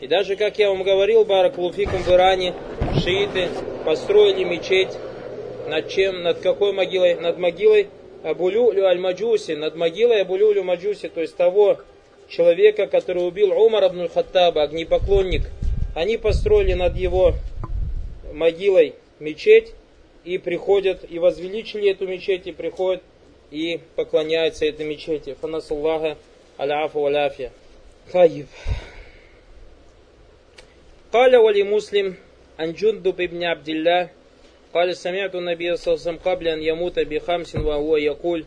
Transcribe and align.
И 0.00 0.06
даже, 0.06 0.36
как 0.36 0.58
я 0.58 0.68
вам 0.68 0.84
говорил, 0.84 1.24
Баракулуфикум 1.24 2.02
в 2.02 2.08
Иране, 2.08 2.54
шииты 3.02 3.48
построили 3.84 4.44
мечеть 4.44 4.96
над 5.68 5.88
чем, 5.88 6.22
над 6.22 6.38
какой 6.38 6.72
могилой? 6.72 7.14
Над 7.16 7.38
могилой 7.38 7.88
Абулюлю 8.22 8.86
аль-Маджуси, 8.86 9.52
над 9.52 9.76
могилой 9.76 10.22
Абулюлю 10.22 10.62
Маджуси, 10.64 11.08
то 11.08 11.20
есть 11.20 11.36
того 11.36 11.78
человека, 12.28 12.86
который 12.86 13.26
убил 13.26 13.52
Умар 13.52 13.84
абн 13.84 14.08
Хаттаба, 14.08 14.62
огнепоклонник. 14.62 15.42
Они 15.94 16.16
построили 16.16 16.74
над 16.74 16.96
его 16.96 17.34
могилой 18.32 18.94
мечеть 19.18 19.72
и 20.24 20.38
приходят, 20.38 21.04
и 21.08 21.18
возвеличили 21.18 21.90
эту 21.90 22.06
мечеть, 22.06 22.46
и 22.46 22.52
приходят 22.52 23.02
и 23.50 23.80
поклоняются 23.96 24.66
этой 24.66 24.86
мечети. 24.86 25.36
Фанасуллаха 25.40 26.16
аляфу 26.56 27.06
аляфия. 27.06 27.50
Таиб. 28.12 28.46
قال 31.13 31.35
ولي 31.35 31.63
مسلم 31.63 32.15
عن 32.59 32.73
جندب 32.73 33.15
بن 33.15 33.43
عبد 33.43 33.69
الله 33.69 34.09
قال 34.73 34.95
سمعت 34.95 35.35
النبي 35.35 35.75
صلى 35.75 35.93
الله 35.93 36.03
عليه 36.05 36.17
وسلم 36.17 36.31
قبل 36.31 36.47
أن 36.47 36.63
يموت 36.63 36.99
بخمس 36.99 37.55
وهو 37.55 37.97
يقول 37.97 38.45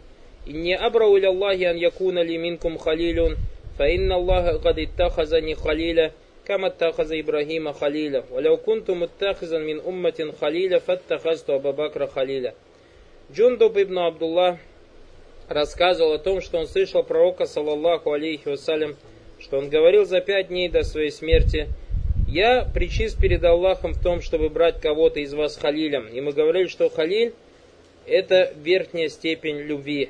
إني 0.48 0.86
أبرأ 0.86 1.16
إلى 1.16 1.28
الله 1.28 1.70
أن 1.70 1.78
يكون 1.78 2.18
لي 2.18 2.38
منكم 2.38 2.76
خليل 2.76 3.36
فإن 3.78 4.12
الله 4.12 4.56
قد 4.56 4.78
اتخذني 4.78 5.54
خليلا 5.54 6.10
كما 6.46 6.66
اتخذ 6.66 7.12
إبراهيم 7.12 7.72
خليلا 7.72 8.22
ولو 8.30 8.56
كنت 8.56 8.90
متخذا 8.90 9.58
من 9.58 9.80
أمة 9.80 10.32
خليلا 10.40 10.78
فاتخذت 10.78 11.50
أبا 11.50 11.70
بكر 11.70 12.06
خليلا 12.06 12.52
Джундуб 13.32 13.76
ибн 13.76 13.98
Абдуллах 13.98 14.56
рассказывал 15.48 16.12
о 16.12 16.18
том, 16.18 16.40
что 16.40 16.58
он 16.58 16.68
слышал 16.68 17.02
пророка, 17.02 17.46
саллаллаху 17.46 18.12
алейхи 18.12 18.48
вассалям, 18.48 18.94
что 19.40 19.58
он 19.58 19.68
говорил 19.68 20.04
за 20.04 20.20
пять 20.20 20.46
дней 20.46 20.68
до 20.68 20.84
своей 20.84 21.10
смерти, 21.10 21.68
я 22.31 22.63
причист 22.63 23.19
перед 23.19 23.43
Аллахом 23.43 23.91
в 23.91 24.01
том, 24.01 24.21
чтобы 24.21 24.49
брать 24.49 24.79
кого-то 24.79 25.19
из 25.19 25.33
вас 25.33 25.57
халилем. 25.57 26.07
И 26.07 26.21
мы 26.21 26.31
говорили, 26.31 26.67
что 26.67 26.89
халиль 26.89 27.33
это 28.07 28.53
верхняя 28.55 29.09
степень 29.09 29.57
любви. 29.57 30.09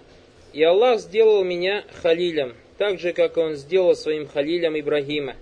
И 0.54 0.62
Аллах 0.62 1.00
сделал 1.00 1.44
меня 1.44 1.84
халилем, 2.04 2.54
так 2.78 3.00
же, 3.00 3.14
как 3.14 3.38
Он 3.38 3.56
сделал 3.56 3.96
своим 3.96 4.28
халилем 4.28 4.80
Ибрагима. 4.80 5.36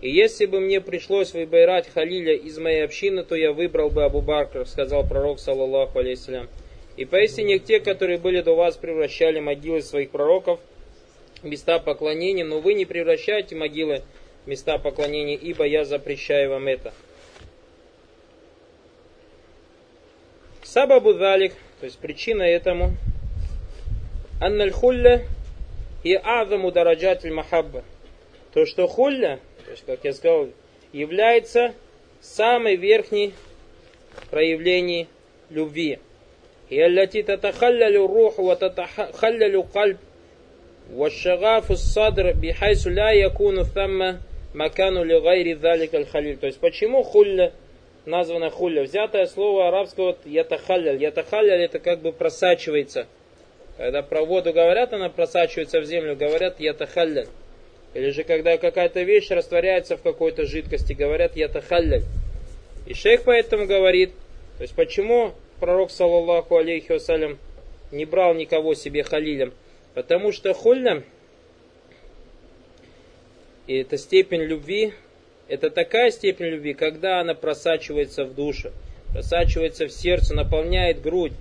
И 0.00 0.10
если 0.10 0.46
бы 0.46 0.60
мне 0.60 0.80
пришлось 0.80 1.34
выбирать 1.34 1.86
халиля 1.92 2.34
из 2.34 2.58
моей 2.58 2.82
общины, 2.82 3.24
то 3.24 3.34
я 3.34 3.52
выбрал 3.52 3.90
бы 3.90 4.02
Абу 4.02 4.22
Бакр, 4.22 4.66
сказал 4.66 5.06
пророк, 5.06 5.38
саллаллаху 5.38 5.98
алейсалям. 5.98 6.48
И 6.96 7.04
поистине 7.04 7.58
те, 7.58 7.78
которые 7.78 8.18
были 8.18 8.40
до 8.40 8.54
вас, 8.54 8.78
превращали 8.78 9.38
могилы 9.38 9.82
своих 9.82 10.10
пророков 10.10 10.60
в 11.42 11.46
места 11.46 11.78
поклонения, 11.78 12.44
но 12.44 12.60
вы 12.60 12.72
не 12.72 12.86
превращайте 12.86 13.54
могилы 13.54 14.02
места 14.45 14.77
поклонения, 14.77 15.35
ибо 15.35 15.65
я 15.65 15.85
запрещаю 15.85 16.51
вам 16.51 16.67
это. 16.67 16.93
Сабабу 20.63 21.13
далик, 21.13 21.53
то 21.79 21.85
есть 21.85 21.97
причина 21.99 22.43
этому, 22.43 22.91
анналь 24.41 24.71
хулля 24.71 25.25
и 26.03 26.13
азаму 26.13 26.71
дараджатль 26.71 27.31
махабба. 27.31 27.83
То, 28.53 28.65
что 28.65 28.87
хулля, 28.87 29.39
то 29.65 29.71
есть, 29.71 29.85
как 29.85 30.03
я 30.03 30.13
сказал, 30.13 30.49
является 30.91 31.73
самой 32.21 32.75
верхней 32.75 33.33
проявлением 34.29 35.07
любви. 35.49 35.99
И 36.69 36.79
аллати 36.79 37.23
татахаллалю 37.23 38.07
рух 38.07 38.37
ва 38.39 38.55
татахаллалю 38.55 39.63
кальб 39.63 39.99
والشغاف 40.93 41.71
الصدر 41.71 42.31
بحيث 42.31 42.87
لا 42.87 43.11
يكون 43.11 43.63
ثم 43.63 44.13
макану 44.54 45.04
ли 45.04 45.18
гайри 45.20 45.54
залик 45.54 45.94
аль 45.94 46.06
халиль. 46.06 46.36
То 46.36 46.46
есть 46.46 46.58
почему 46.58 47.02
хулля 47.02 47.52
названа 48.04 48.50
хулля? 48.50 48.82
Взятое 48.82 49.26
слово 49.26 49.68
арабского 49.68 50.16
ятахалляль. 50.24 51.02
Ятахалляль 51.02 51.62
это 51.62 51.78
как 51.78 52.00
бы 52.00 52.12
просачивается. 52.12 53.06
Когда 53.76 54.02
про 54.02 54.24
воду 54.24 54.52
говорят, 54.52 54.92
она 54.92 55.08
просачивается 55.08 55.80
в 55.80 55.84
землю, 55.84 56.16
говорят 56.16 56.60
ятахалляль. 56.60 57.28
Или 57.94 58.10
же 58.10 58.24
когда 58.24 58.56
какая-то 58.56 59.02
вещь 59.02 59.30
растворяется 59.30 59.96
в 59.96 60.02
какой-то 60.02 60.46
жидкости, 60.46 60.92
говорят 60.92 61.36
ятахалляль. 61.36 62.04
И 62.86 62.94
шейх 62.94 63.22
поэтому 63.24 63.66
говорит, 63.66 64.12
то 64.58 64.62
есть 64.62 64.74
почему 64.74 65.32
пророк, 65.60 65.90
саллаллаху 65.90 66.56
алейхи 66.56 66.92
вассалям, 66.92 67.38
не 67.90 68.04
брал 68.04 68.34
никого 68.34 68.74
себе 68.74 69.02
халилем? 69.02 69.52
Потому 69.94 70.32
что 70.32 70.54
хулля 70.54 71.02
и 73.72 73.76
эта 73.76 73.96
степень 73.96 74.42
любви, 74.42 74.92
это 75.48 75.70
такая 75.70 76.10
степень 76.10 76.44
любви, 76.48 76.74
когда 76.74 77.20
она 77.20 77.34
просачивается 77.34 78.26
в 78.26 78.34
душу, 78.34 78.70
просачивается 79.14 79.86
в 79.86 79.92
сердце, 79.92 80.34
наполняет 80.34 81.00
грудь, 81.00 81.32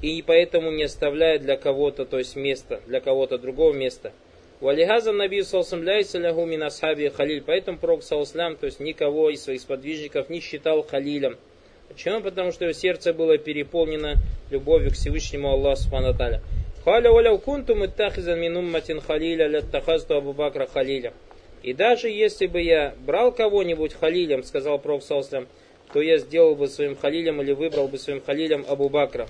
и 0.00 0.22
поэтому 0.24 0.70
не 0.70 0.84
оставляет 0.84 1.42
для 1.42 1.56
кого-то, 1.56 2.04
то 2.04 2.18
есть 2.18 2.36
места, 2.36 2.80
для 2.86 3.00
кого-то 3.00 3.36
другого 3.38 3.72
места. 3.72 4.12
Валихаза 4.60 5.10
Наби 5.10 5.42
Салсам 5.42 5.82
Ляйсаляху 5.82 6.44
мин 6.44 6.62
асхаби 6.62 7.08
халиль. 7.08 7.42
Поэтому 7.44 7.78
Пророк 7.78 8.04
Салслам, 8.04 8.54
то 8.54 8.66
есть 8.66 8.78
никого 8.78 9.30
из 9.30 9.42
своих 9.42 9.60
сподвижников 9.60 10.30
не 10.30 10.40
считал 10.40 10.84
халилем. 10.84 11.36
Почему? 11.88 12.20
Потому 12.20 12.52
что 12.52 12.64
его 12.64 12.74
сердце 12.74 13.12
было 13.12 13.38
переполнено 13.38 14.14
любовью 14.50 14.92
к 14.92 14.94
Всевышнему 14.94 15.50
Аллаху 15.50 15.82
Субхану 15.82 16.14
Халя 16.84 17.10
валяу 17.10 17.38
кунтум 17.38 17.84
иттахизан 17.84 18.40
мин 18.40 18.56
умматин 18.56 19.00
халиля 19.00 19.50
латтахазту 19.50 20.14
Абу 20.14 20.32
Бакра 20.32 20.66
халиля. 20.66 21.12
И 21.66 21.72
даже 21.72 22.08
если 22.08 22.46
бы 22.46 22.62
я 22.62 22.94
брал 23.04 23.32
кого-нибудь 23.32 23.92
халилем, 23.92 24.44
сказал 24.44 24.78
Пророк 24.78 25.02
Салслам, 25.02 25.48
то 25.92 26.00
я 26.00 26.18
сделал 26.18 26.54
бы 26.54 26.68
своим 26.68 26.94
халилем 26.94 27.42
или 27.42 27.50
выбрал 27.50 27.88
бы 27.88 27.98
своим 27.98 28.22
халилем 28.22 28.64
Абу 28.68 28.88
Бакра. 28.88 29.26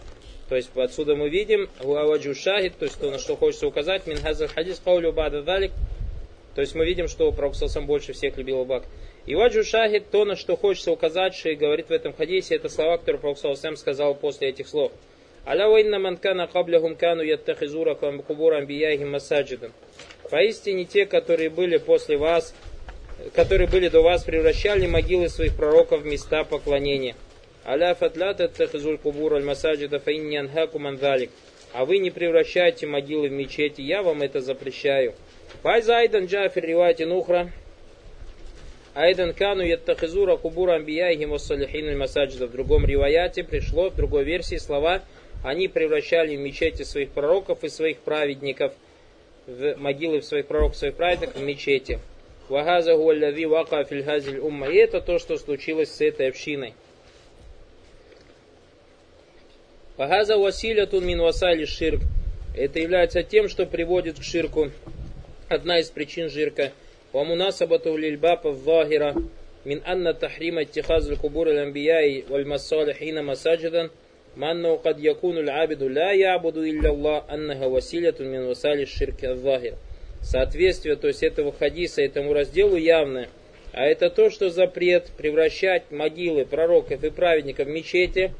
То 0.51 0.55
есть 0.55 0.69
отсюда 0.77 1.17
мы 1.17 1.31
видим 1.31 1.71
Гуаваджу 1.83 2.35
Шахид, 2.35 2.77
то 2.77 2.85
есть 2.85 3.01
то, 3.01 3.11
на 3.11 3.19
что 3.19 3.37
хочется 3.37 3.67
указать, 3.67 4.07
Минхазар 4.07 4.49
Хадис 4.49 4.83
Каулю 4.85 5.15
Бада 5.15 5.43
Далик. 5.43 5.73
То 6.55 6.61
есть 6.61 6.75
мы 6.75 6.85
видим, 6.85 7.09
что 7.09 7.33
Пророк 7.33 7.55
больше 7.87 8.13
всех 8.13 8.37
любил 8.37 8.57
Абу 8.61 8.67
Бакр. 8.67 8.87
И 9.25 9.35
Ваджу 9.35 9.65
Шахид, 9.65 10.11
то, 10.11 10.27
на 10.27 10.37
что 10.37 10.57
хочется 10.59 10.93
указать, 10.93 11.35
что 11.35 11.49
и 11.49 11.55
говорит 11.55 11.89
в 11.89 11.93
этом 11.93 12.13
хадисе, 12.13 12.57
это 12.57 12.69
слова, 12.69 12.99
которые 12.99 13.19
Пророк 13.19 13.79
сказал 13.79 14.15
после 14.15 14.51
этих 14.51 14.69
слов. 14.69 14.93
Аля 15.47 15.69
вайна 15.69 15.99
манкана 15.99 16.49
кабляхум 16.49 16.97
кану 16.97 17.23
яттахизура 17.23 17.95
кубур 17.95 18.53
амбияхим 18.53 19.13
масаджидан. 19.13 19.73
Поистине 20.31 20.85
те, 20.85 21.07
которые 21.07 21.51
были 21.51 21.77
после 21.77 22.17
вас, 22.17 22.55
которые 23.35 23.69
были 23.69 23.89
до 23.89 24.03
вас, 24.03 24.25
превращали 24.25 24.87
могилы 24.87 25.29
своих 25.29 25.55
пророков 25.57 26.03
в 26.03 26.07
места 26.07 26.45
поклонения. 26.45 27.15
Аля 27.65 27.95
фатлят 27.95 28.41
аттахизуль 28.41 28.99
кубур 28.99 29.35
аль 29.35 29.45
масаджида 29.45 30.01
фаинни 30.01 30.37
анхаку 30.37 30.79
мандалик. 30.79 31.31
А 31.73 31.85
вы 31.85 31.99
не 31.99 32.11
превращайте 32.11 32.87
могилы 32.87 33.29
в 33.29 33.33
мечети, 33.33 33.81
я 33.83 34.03
вам 34.03 34.23
это 34.23 34.41
запрещаю. 34.41 35.15
Файза 35.63 35.99
айдан 35.99 36.27
джафир 36.27 36.65
ривати 36.65 37.05
нухра. 37.05 37.53
Айдан 38.95 39.33
кану 39.33 39.63
яттахизура 39.63 40.37
кубура 40.37 40.75
амбияхим 40.75 41.31
вассалихин 41.31 41.99
масаджида. 41.99 42.47
В 42.47 42.53
другом 42.53 42.87
риваяте 42.87 43.45
пришло, 43.45 43.91
в 43.91 43.97
другой 43.97 44.25
версии 44.25 44.57
слова, 44.57 45.03
они 45.45 45.69
превращали 45.69 46.35
в 46.35 46.41
мечети 46.41 46.83
своих 46.83 47.11
пророков 47.11 47.63
и 47.63 47.69
своих 47.69 47.99
праведников– 47.99 48.73
в 49.47 49.77
могилы 49.77 50.23
своих 50.23 50.47
пророков, 50.47 50.77
своих 50.77 50.95
праведников 50.95 51.37
в 51.37 51.43
мечети. 51.43 52.01
Вагаза 52.49 52.97
гуалляви 52.97 53.47
вака 53.47 53.85
фильхазиль 53.85 54.39
умма. 54.39 54.69
И 54.69 54.77
это 54.77 55.01
то, 55.01 55.19
что 55.19 55.37
случилось 55.37 55.91
с 55.91 56.01
этой 56.01 56.29
общиной. 56.29 56.75
Вагаза 59.97 60.37
василятун 60.37 61.07
мин 61.07 61.21
васали 61.21 61.65
ширк. 61.65 62.01
Это 62.57 62.79
является 62.79 63.23
тем, 63.23 63.49
что 63.49 63.67
приводит 63.67 64.19
к 64.19 64.23
ширку. 64.23 64.71
Одна 65.49 65.79
из 65.79 65.91
причин 65.91 66.31
ширка. 66.31 66.73
Вамунасабату 67.13 67.97
лильбапа 67.97 68.51
вахира. 68.53 69.15
Мин 69.65 69.83
анна 69.85 70.15
тахрима 70.15 70.65
тихазль 70.65 71.17
кубур 71.17 71.49
аль-амбияи 71.49 72.25
валь 72.29 72.45
массалихина 72.45 73.23
масаджидан– 73.23 73.91
Манну 74.37 74.77
кад 74.79 74.99
якуну 75.01 75.41
абиду 75.63 75.89
ля 75.89 76.13
ябуду 76.13 76.63
илля 76.63 76.91
Аллах, 76.91 77.25
аннага 77.29 77.71
василяту 77.71 78.23
мин 78.25 78.47
васали 78.47 78.85
ширки 78.85 79.25
аллахир. 79.25 79.75
Соответствие, 80.21 80.97
то 80.97 81.09
есть 81.09 81.23
этого 81.23 81.53
хадиса, 81.53 82.03
этому 82.03 82.35
разделу 82.35 82.77
явное. 82.77 83.29
А 83.73 83.85
это 83.87 84.11
то, 84.11 84.29
что 84.29 84.51
запрет 84.51 85.07
превращать 85.17 85.91
могилы 85.91 86.45
пророков 86.45 87.03
и 87.03 87.11
праведников 87.11 87.67
в 87.67 87.71
мечети, 87.71 88.33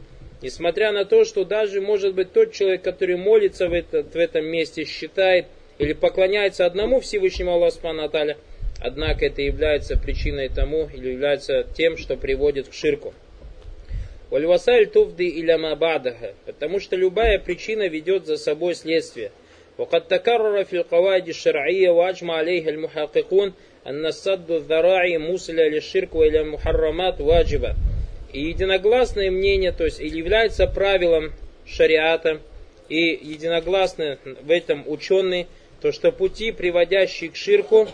несмотря 0.43 0.93
на 0.93 1.07
то, 1.07 1.25
что 1.25 1.45
даже, 1.45 1.81
может 1.81 2.15
быть, 2.15 2.31
тот 2.31 2.53
человек, 2.53 2.83
который 2.83 3.17
молится 3.17 3.67
в, 3.69 3.73
этот, 3.73 4.15
в 4.15 4.19
этом 4.19 4.45
месте, 4.45 4.85
считает 4.85 5.47
или 5.79 5.95
поклоняется 5.95 6.67
одному 6.67 7.01
Всевышнему 7.01 7.53
Аллаху 7.53 7.91
Наталя, 7.93 8.37
однако 8.81 9.25
это 9.27 9.41
является 9.41 9.97
причиной 9.97 10.51
тому, 10.51 10.91
или 10.95 11.13
является 11.13 11.67
тем, 11.75 11.97
что 11.97 12.19
приводит 12.19 12.69
к 12.69 12.75
ширку. 12.75 13.15
Вальвасаль 14.30 14.88
туфды 14.88 15.28
иля 15.28 15.58
мабадаха, 15.58 16.34
потому 16.46 16.80
что 16.80 16.96
любая 16.96 17.38
причина 17.40 17.88
ведет 17.88 18.26
за 18.26 18.38
собой 18.38 18.76
следствие. 18.76 19.32
وقد 19.78 20.08
تكرر 20.08 20.64
في 20.64 20.78
القواعد 20.78 21.28
الشرعية 21.28 21.90
وأجمع 21.90 22.34
عليها 22.34 22.70
المحققون 22.70 23.54
аннасадду 23.84 24.62
дараи 24.62 25.18
мусля 25.18 25.68
или 25.68 25.80
ширку 25.80 26.24
или 26.24 26.40
мухаррамат 26.44 27.20
ваджиба. 27.20 27.76
И 28.32 28.42
единогласное 28.48 29.32
мнение, 29.32 29.72
то 29.72 29.86
есть 29.86 30.00
или 30.00 30.18
является 30.18 30.68
правилом 30.68 31.34
шариата, 31.66 32.40
и 32.90 33.20
единогласны 33.22 34.18
в 34.42 34.52
этом 34.52 34.84
ученые, 34.88 35.48
то 35.82 35.92
что 35.92 36.12
пути, 36.12 36.52
приводящие 36.52 37.30
к 37.30 37.36
ширку 37.36 37.88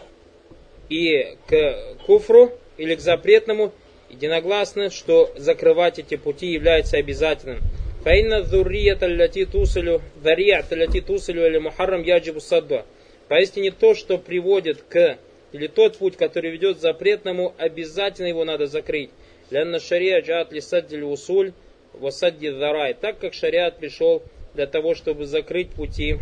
и 0.89 1.35
к 1.47 1.77
куфру 2.05 2.51
или 2.77 2.95
к 2.95 2.99
запретному, 2.99 3.71
единогласны, 4.12 4.90
что 4.90 5.32
закрывать 5.36 5.98
эти 5.98 6.16
пути 6.16 6.52
является 6.52 6.98
обязательным. 6.98 7.60
Фаинна 8.04 8.42
зуррията 8.42 9.06
ляти 9.06 9.44
тусалю, 9.44 10.02
дарията 10.22 10.74
ляти 10.74 11.00
тусалю 11.00 11.46
или 11.46 11.58
мухаррам 11.58 12.02
яджибу 12.02 12.40
садду. 12.40 12.82
Поистине 13.28 13.70
то, 13.70 13.94
что 13.94 14.18
приводит 14.18 14.82
к, 14.82 15.18
или 15.52 15.66
тот 15.66 15.96
путь, 15.96 16.16
который 16.16 16.50
ведет 16.50 16.78
к 16.78 16.80
запретному, 16.80 17.54
обязательно 17.58 18.26
его 18.26 18.44
надо 18.44 18.66
закрыть. 18.66 19.10
Лянна 19.50 19.80
шария 19.80 20.20
джаат 20.20 20.52
лисаддиль 20.52 21.04
усуль, 21.04 21.52
васадди 21.92 22.50
дарай. 22.50 22.94
Так 22.94 23.18
как 23.18 23.34
шариат 23.34 23.78
пришел 23.78 24.22
для 24.54 24.66
того, 24.66 24.94
чтобы 24.94 25.24
закрыть 25.24 25.70
пути 25.70 26.16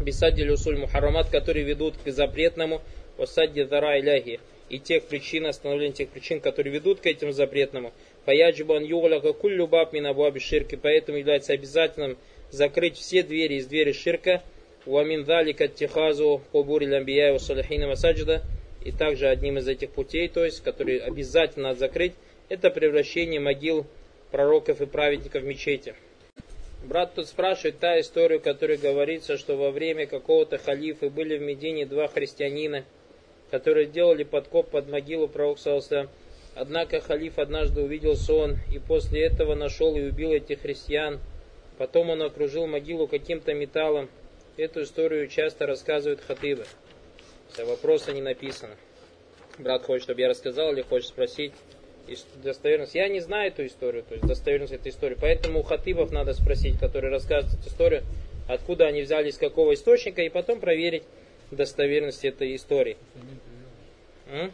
бисаддиль 0.00 0.50
усуль 0.50 0.78
мухаррамат, 0.78 1.28
которые 1.28 1.64
ведут 1.64 1.94
к 2.04 2.10
запретному, 2.10 2.80
васадди 3.18 3.64
дарай 3.64 4.00
ляхи 4.00 4.40
и 4.72 4.78
тех 4.78 5.04
причин, 5.04 5.46
остановления 5.46 5.92
тех 5.92 6.08
причин, 6.08 6.40
которые 6.40 6.72
ведут 6.72 7.00
к 7.00 7.06
этим 7.06 7.30
запретному. 7.30 7.92
Фаяджибан 8.24 8.82
югаляка 8.82 9.34
куллю 9.34 9.66
баб 9.66 9.92
минабуаби 9.92 10.38
ширки, 10.38 10.76
поэтому 10.76 11.18
является 11.18 11.52
обязательным 11.52 12.16
закрыть 12.50 12.96
все 12.96 13.22
двери 13.22 13.56
из 13.56 13.66
двери 13.66 13.92
ширка, 13.92 14.42
уамин 14.86 15.24
далика 15.24 15.68
тихазу 15.68 16.40
кубури 16.52 16.86
ламбия 16.86 17.36
салихина 17.36 17.88
масаджида, 17.88 18.42
и 18.82 18.92
также 18.92 19.28
одним 19.28 19.58
из 19.58 19.68
этих 19.68 19.90
путей, 19.90 20.26
то 20.28 20.42
есть, 20.42 20.62
который 20.64 20.96
обязательно 20.96 21.68
надо 21.68 21.80
закрыть, 21.80 22.14
это 22.48 22.70
превращение 22.70 23.40
могил 23.40 23.86
пророков 24.30 24.80
и 24.80 24.86
праведников 24.86 25.42
в 25.42 25.46
мечети. 25.46 25.94
Брат 26.82 27.14
тут 27.14 27.28
спрашивает 27.28 27.78
та 27.78 28.00
историю, 28.00 28.40
которая 28.40 28.78
говорится, 28.78 29.36
что 29.36 29.54
во 29.56 29.70
время 29.70 30.06
какого-то 30.06 30.56
халифа 30.56 31.10
были 31.10 31.36
в 31.36 31.42
Медине 31.42 31.84
два 31.84 32.08
христианина– 32.08 32.86
которые 33.52 33.84
делали 33.84 34.24
подкоп 34.24 34.70
под 34.70 34.88
могилу 34.88 35.28
пророка 35.28 36.08
Однако 36.54 37.00
халиф 37.00 37.38
однажды 37.38 37.82
увидел 37.82 38.16
сон 38.16 38.56
и 38.72 38.78
после 38.78 39.26
этого 39.26 39.54
нашел 39.54 39.94
и 39.94 40.00
убил 40.00 40.32
этих 40.32 40.62
христиан. 40.62 41.20
Потом 41.76 42.08
он 42.08 42.22
окружил 42.22 42.66
могилу 42.66 43.06
каким-то 43.06 43.52
металлом. 43.52 44.08
Эту 44.56 44.82
историю 44.84 45.28
часто 45.28 45.66
рассказывают 45.66 46.22
хатыбы. 46.22 46.64
Вся 47.52 47.66
вопроса 47.66 48.12
не 48.12 48.22
написано. 48.22 48.74
Брат 49.58 49.84
хочет, 49.84 50.04
чтобы 50.04 50.22
я 50.22 50.30
рассказал 50.30 50.72
или 50.72 50.80
хочет 50.80 51.08
спросить 51.08 51.52
достоверность. 52.42 52.94
Я 52.94 53.08
не 53.08 53.20
знаю 53.20 53.48
эту 53.48 53.66
историю, 53.66 54.02
то 54.02 54.14
есть 54.14 54.26
достоверность 54.26 54.72
этой 54.72 54.92
истории. 54.92 55.16
Поэтому 55.20 55.60
у 55.60 55.62
хатыбов 55.62 56.10
надо 56.10 56.32
спросить, 56.32 56.78
которые 56.78 57.10
рассказывают 57.10 57.60
эту 57.60 57.68
историю, 57.68 58.02
откуда 58.48 58.86
они 58.86 59.02
взяли, 59.02 59.28
из 59.28 59.36
какого 59.36 59.74
источника, 59.74 60.22
и 60.22 60.30
потом 60.30 60.58
проверить 60.58 61.02
достоверность 61.52 62.24
этой 62.24 62.54
истории. 62.56 62.96
М? 64.30 64.52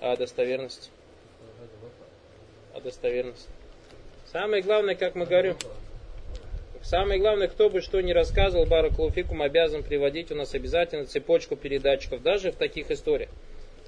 А 0.00 0.16
достоверность? 0.16 0.90
А 2.74 2.80
достоверность? 2.80 3.46
Самое 4.32 4.62
главное, 4.62 4.94
как 4.94 5.14
мы 5.14 5.26
говорим, 5.26 5.56
самое 6.82 7.20
главное, 7.20 7.48
кто 7.48 7.68
бы 7.68 7.82
что 7.82 8.00
ни 8.00 8.12
рассказывал, 8.12 8.64
Баракулуфикум 8.64 9.42
обязан 9.42 9.82
приводить 9.82 10.30
у 10.30 10.34
нас 10.34 10.54
обязательно 10.54 11.04
цепочку 11.04 11.56
передатчиков, 11.56 12.22
даже 12.22 12.52
в 12.52 12.56
таких 12.56 12.90
историях. 12.90 13.28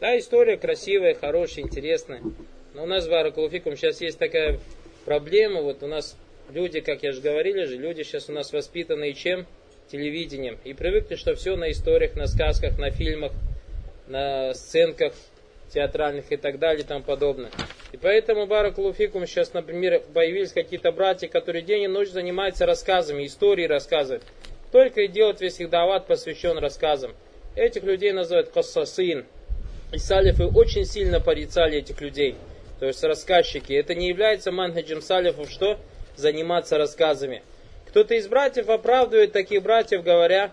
Да, 0.00 0.18
история 0.18 0.56
красивая, 0.56 1.14
хорошая, 1.14 1.64
интересная. 1.64 2.20
Но 2.74 2.82
у 2.82 2.86
нас, 2.86 3.06
Баракулуфикум, 3.06 3.76
сейчас 3.76 4.00
есть 4.00 4.18
такая 4.18 4.58
проблема, 5.04 5.62
вот 5.62 5.82
у 5.82 5.86
нас 5.86 6.16
люди, 6.50 6.80
как 6.80 7.02
я 7.02 7.12
же 7.12 7.20
говорили 7.20 7.64
же, 7.64 7.76
люди 7.76 8.02
сейчас 8.02 8.28
у 8.28 8.32
нас 8.32 8.52
воспитанные 8.52 9.14
чем? 9.14 9.46
Телевидением 9.88 10.58
и 10.64 10.72
привыкли, 10.74 11.16
что 11.16 11.34
все 11.34 11.56
на 11.56 11.70
историях, 11.70 12.14
на 12.14 12.26
сказках, 12.26 12.78
на 12.78 12.90
фильмах, 12.90 13.32
на 14.06 14.54
сценках 14.54 15.12
театральных 15.72 16.30
и 16.30 16.36
так 16.36 16.58
далее 16.58 16.84
и 16.84 16.86
тому 16.86 17.02
подобное. 17.02 17.50
И 17.92 17.96
поэтому, 17.96 18.46
Баракулуфикум, 18.46 19.26
сейчас, 19.26 19.52
например, 19.52 20.02
появились 20.14 20.52
какие-то 20.52 20.92
братья, 20.92 21.28
которые 21.28 21.62
день 21.62 21.84
и 21.84 21.88
ночь 21.88 22.08
занимаются 22.08 22.66
рассказами, 22.66 23.26
истории 23.26 23.66
рассказывают. 23.66 24.22
Только 24.70 25.02
и 25.02 25.08
делают 25.08 25.40
весь 25.40 25.60
их 25.60 25.68
дават 25.68 26.06
посвящен 26.06 26.58
рассказам. 26.58 27.12
Этих 27.54 27.82
людей 27.82 28.12
называют 28.12 28.48
кассасин. 28.48 29.26
И 29.92 29.98
салифы 29.98 30.46
очень 30.46 30.86
сильно 30.86 31.20
порицали 31.20 31.78
этих 31.78 32.00
людей. 32.00 32.34
То 32.80 32.86
есть 32.86 33.04
рассказчики. 33.04 33.74
Это 33.74 33.94
не 33.94 34.08
является 34.08 34.50
манхаджем 34.50 35.02
салифов, 35.02 35.50
что? 35.50 35.78
Заниматься 36.16 36.78
рассказами. 36.78 37.42
Кто-то 37.92 38.14
из 38.14 38.26
братьев 38.26 38.70
оправдывает 38.70 39.32
таких 39.32 39.62
братьев, 39.62 40.02
говоря, 40.02 40.50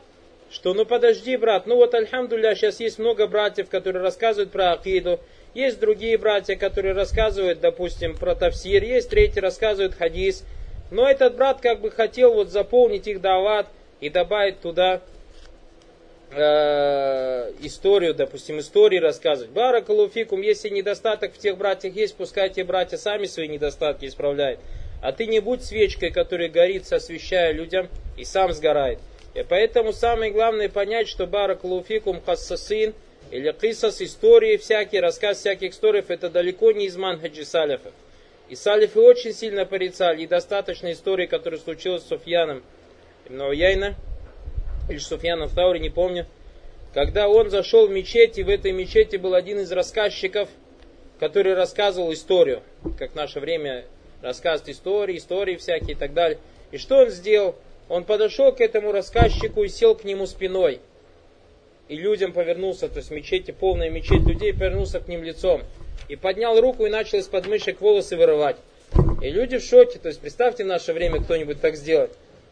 что 0.52 0.74
ну 0.74 0.86
подожди, 0.86 1.38
брат, 1.38 1.68
ну 1.68 1.78
вот 1.78 1.94
альхамдулля, 1.94 2.54
сейчас 2.54 2.82
есть 2.82 3.00
много 3.00 3.28
братьев, 3.28 3.70
которые 3.70 4.04
рассказывают 4.04 4.52
про 4.52 4.74
акиду, 4.74 5.22
есть 5.54 5.80
другие 5.80 6.18
братья, 6.18 6.58
которые 6.58 6.94
рассказывают, 6.94 7.62
допустим, 7.62 8.18
про 8.18 8.36
тавсир, 8.36 8.84
есть 8.84 9.10
третий 9.10 9.40
рассказывают 9.40 9.96
хадис, 9.96 10.44
но 10.92 11.10
этот 11.10 11.38
брат 11.38 11.62
как 11.62 11.80
бы 11.80 11.92
хотел 11.92 12.34
вот 12.34 12.50
заполнить 12.50 13.08
их 13.08 13.22
дават 13.22 13.68
и 14.02 14.10
добавить 14.10 14.60
туда 14.60 15.00
э, 16.32 17.54
историю, 17.62 18.16
допустим, 18.16 18.60
истории 18.60 19.00
рассказывать. 19.00 19.52
Баракалуфикум, 19.52 20.42
если 20.42 20.68
недостаток 20.68 21.36
в 21.36 21.38
тех 21.38 21.58
братьях 21.58 21.96
есть, 21.96 22.18
пускай 22.18 22.50
те 22.50 22.66
братья 22.66 22.98
сами 22.98 23.28
свои 23.28 23.48
недостатки 23.48 24.08
исправляют. 24.08 24.60
А 25.02 25.12
ты 25.12 25.28
не 25.28 25.40
будь 25.40 25.64
свечкой, 25.64 26.12
которая 26.12 26.50
горит, 26.50 26.92
освещая 26.92 27.52
людям, 27.54 27.88
и 28.18 28.26
сам 28.26 28.52
сгорает. 28.54 29.00
И 29.34 29.44
поэтому 29.48 29.94
самое 29.94 30.32
главное 30.32 30.70
понять, 30.70 31.08
что 31.08 31.26
барак 31.26 31.64
луфикум 31.64 32.22
хассасин, 32.22 32.94
или 33.32 33.52
кисас, 33.52 34.02
истории 34.02 34.58
всякие, 34.58 35.02
рассказ 35.02 35.40
всяких 35.40 35.72
историев, 35.72 36.06
это 36.10 36.30
далеко 36.30 36.72
не 36.72 36.88
из 36.88 36.98
манхаджи 36.98 37.46
салифов. 37.46 37.94
И 38.50 38.56
салифы 38.56 39.00
очень 39.00 39.34
сильно 39.34 39.66
порицали, 39.66 40.24
и 40.24 40.28
достаточно 40.28 40.92
истории, 40.92 41.28
которая 41.28 41.60
случилась 41.60 42.04
с 42.04 42.08
Суфьяном 42.08 42.64
Яйна, 43.30 43.96
или 44.90 44.98
Суфьяном 44.98 45.48
в 45.48 45.54
Тауре, 45.54 45.80
не 45.80 45.92
помню, 45.92 46.26
когда 46.96 47.30
он 47.30 47.52
зашел 47.52 47.88
в 47.88 47.92
мечеть, 47.92 48.40
и 48.40 48.44
в 48.44 48.50
этой 48.50 48.72
мечети 48.72 49.18
был 49.18 49.36
один 49.36 49.60
из 49.60 49.72
рассказчиков, 49.72 50.50
который 51.20 51.54
рассказывал 51.54 52.12
историю, 52.12 52.64
как 52.98 53.12
в 53.12 53.16
наше 53.16 53.40
время 53.40 53.86
рассказывает 54.22 54.76
истории, 54.76 55.18
истории 55.18 55.56
всякие 55.56 55.92
и 55.92 55.96
так 55.96 56.14
далее. 56.14 56.40
И 56.72 56.78
что 56.78 56.98
он 56.98 57.10
сделал? 57.10 57.56
Он 57.88 58.04
подошел 58.04 58.52
к 58.52 58.62
этому 58.62 58.92
рассказчику 58.92 59.64
и 59.64 59.70
сел 59.70 59.96
к 59.96 60.04
нему 60.04 60.28
спиной. 60.28 60.80
И 61.88 61.96
людям 61.96 62.34
повернулся, 62.34 62.88
то 62.88 62.98
есть 62.98 63.10
мечети, 63.10 63.52
полная 63.52 63.90
мечеть 63.90 64.22
людей, 64.22 64.54
повернулся 64.54 65.00
к 65.00 65.08
ним 65.08 65.24
лицом. 65.24 65.64
И 66.08 66.16
поднял 66.16 66.60
руку 66.62 66.86
и 66.86 66.90
начал 66.90 67.18
из-под 67.18 67.48
мышек 67.48 67.82
волосы 67.82 68.16
вырывать. 68.16 68.58
И 69.22 69.30
люди 69.30 69.58
в 69.58 69.64
шоке, 69.64 70.00
то 70.00 70.08
есть 70.08 70.20
представьте 70.20 70.64
в 70.64 70.68
наше 70.68 70.94
время 70.94 71.22
кто-нибудь 71.22 71.62
так 71.62 71.76
сделает. 71.76 72.12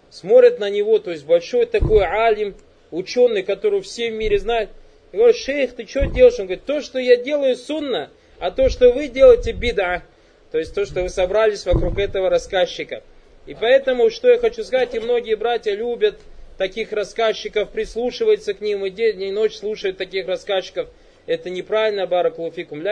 Смотрят 0.09 0.59
на 0.59 0.69
него, 0.69 0.99
то 0.99 1.11
есть 1.11 1.25
большой 1.25 1.65
такой 1.65 2.05
алим, 2.05 2.55
ученый, 2.91 3.43
которого 3.43 3.81
все 3.81 4.09
в 4.09 4.13
мире 4.13 4.39
знают. 4.39 4.69
И 5.11 5.17
говорят, 5.17 5.35
шейх, 5.35 5.75
ты 5.75 5.85
что 5.85 6.05
делаешь? 6.05 6.39
Он 6.39 6.45
говорит, 6.45 6.65
то, 6.65 6.81
что 6.81 6.99
я 6.99 7.15
делаю 7.15 7.55
сунна, 7.55 8.09
а 8.39 8.51
то, 8.51 8.69
что 8.69 8.91
вы 8.91 9.07
делаете 9.07 9.51
бида. 9.51 10.03
То 10.51 10.59
есть 10.59 10.73
то, 10.73 10.85
что 10.85 11.01
вы 11.01 11.09
собрались 11.09 11.65
вокруг 11.65 11.99
этого 11.99 12.29
рассказчика. 12.29 13.03
И 13.45 13.53
поэтому, 13.53 14.09
что 14.09 14.29
я 14.29 14.37
хочу 14.37 14.63
сказать, 14.63 14.93
и 14.95 14.99
многие 14.99 15.35
братья 15.35 15.73
любят 15.73 16.19
таких 16.57 16.91
рассказчиков, 16.91 17.69
прислушиваются 17.69 18.53
к 18.53 18.61
ним, 18.61 18.85
и 18.85 18.89
день 18.89 19.21
и 19.23 19.31
ночь 19.31 19.55
слушают 19.55 19.97
таких 19.97 20.27
рассказчиков. 20.27 20.89
Это 21.25 21.49
неправильно, 21.49 22.07
баракулуфикум. 22.07 22.83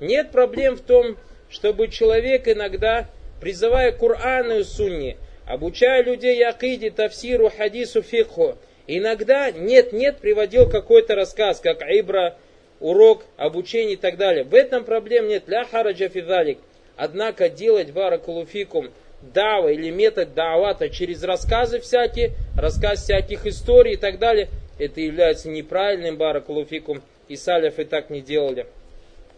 Нет 0.00 0.30
проблем 0.30 0.76
в 0.76 0.80
том, 0.80 1.16
чтобы 1.48 1.88
человек 1.88 2.48
иногда, 2.48 3.08
призывая 3.40 3.92
Коран 3.92 4.52
и 4.52 4.62
Сунни, 4.62 5.16
обучая 5.46 6.02
людей 6.02 6.42
акиде, 6.44 6.90
тафсиру, 6.90 7.50
хадису, 7.50 8.02
фикху, 8.02 8.56
иногда 8.86 9.50
нет-нет 9.50 10.18
приводил 10.18 10.68
какой-то 10.68 11.14
рассказ, 11.14 11.60
как 11.60 11.82
Ибра 11.82 12.36
урок, 12.80 13.24
обучение 13.36 13.94
и 13.94 13.96
так 13.96 14.16
далее. 14.16 14.44
В 14.44 14.54
этом 14.54 14.84
проблем 14.84 15.28
нет. 15.28 15.44
Ля 15.46 15.64
хараджа 15.64 16.08
фидалик. 16.08 16.58
Однако 16.96 17.48
делать 17.48 17.92
баракулуфикум 17.92 18.90
дава 19.22 19.68
или 19.68 19.90
метод 19.90 20.34
давата 20.34 20.88
через 20.88 21.22
рассказы 21.22 21.78
всякие, 21.80 22.32
рассказ 22.56 23.02
всяких 23.02 23.46
историй 23.46 23.94
и 23.94 23.96
так 23.96 24.18
далее, 24.18 24.48
это 24.78 25.00
является 25.00 25.48
неправильным 25.48 26.16
баракулуфикум. 26.16 27.02
И 27.28 27.36
салифы 27.36 27.84
так 27.84 28.10
не 28.10 28.20
делали. 28.20 28.66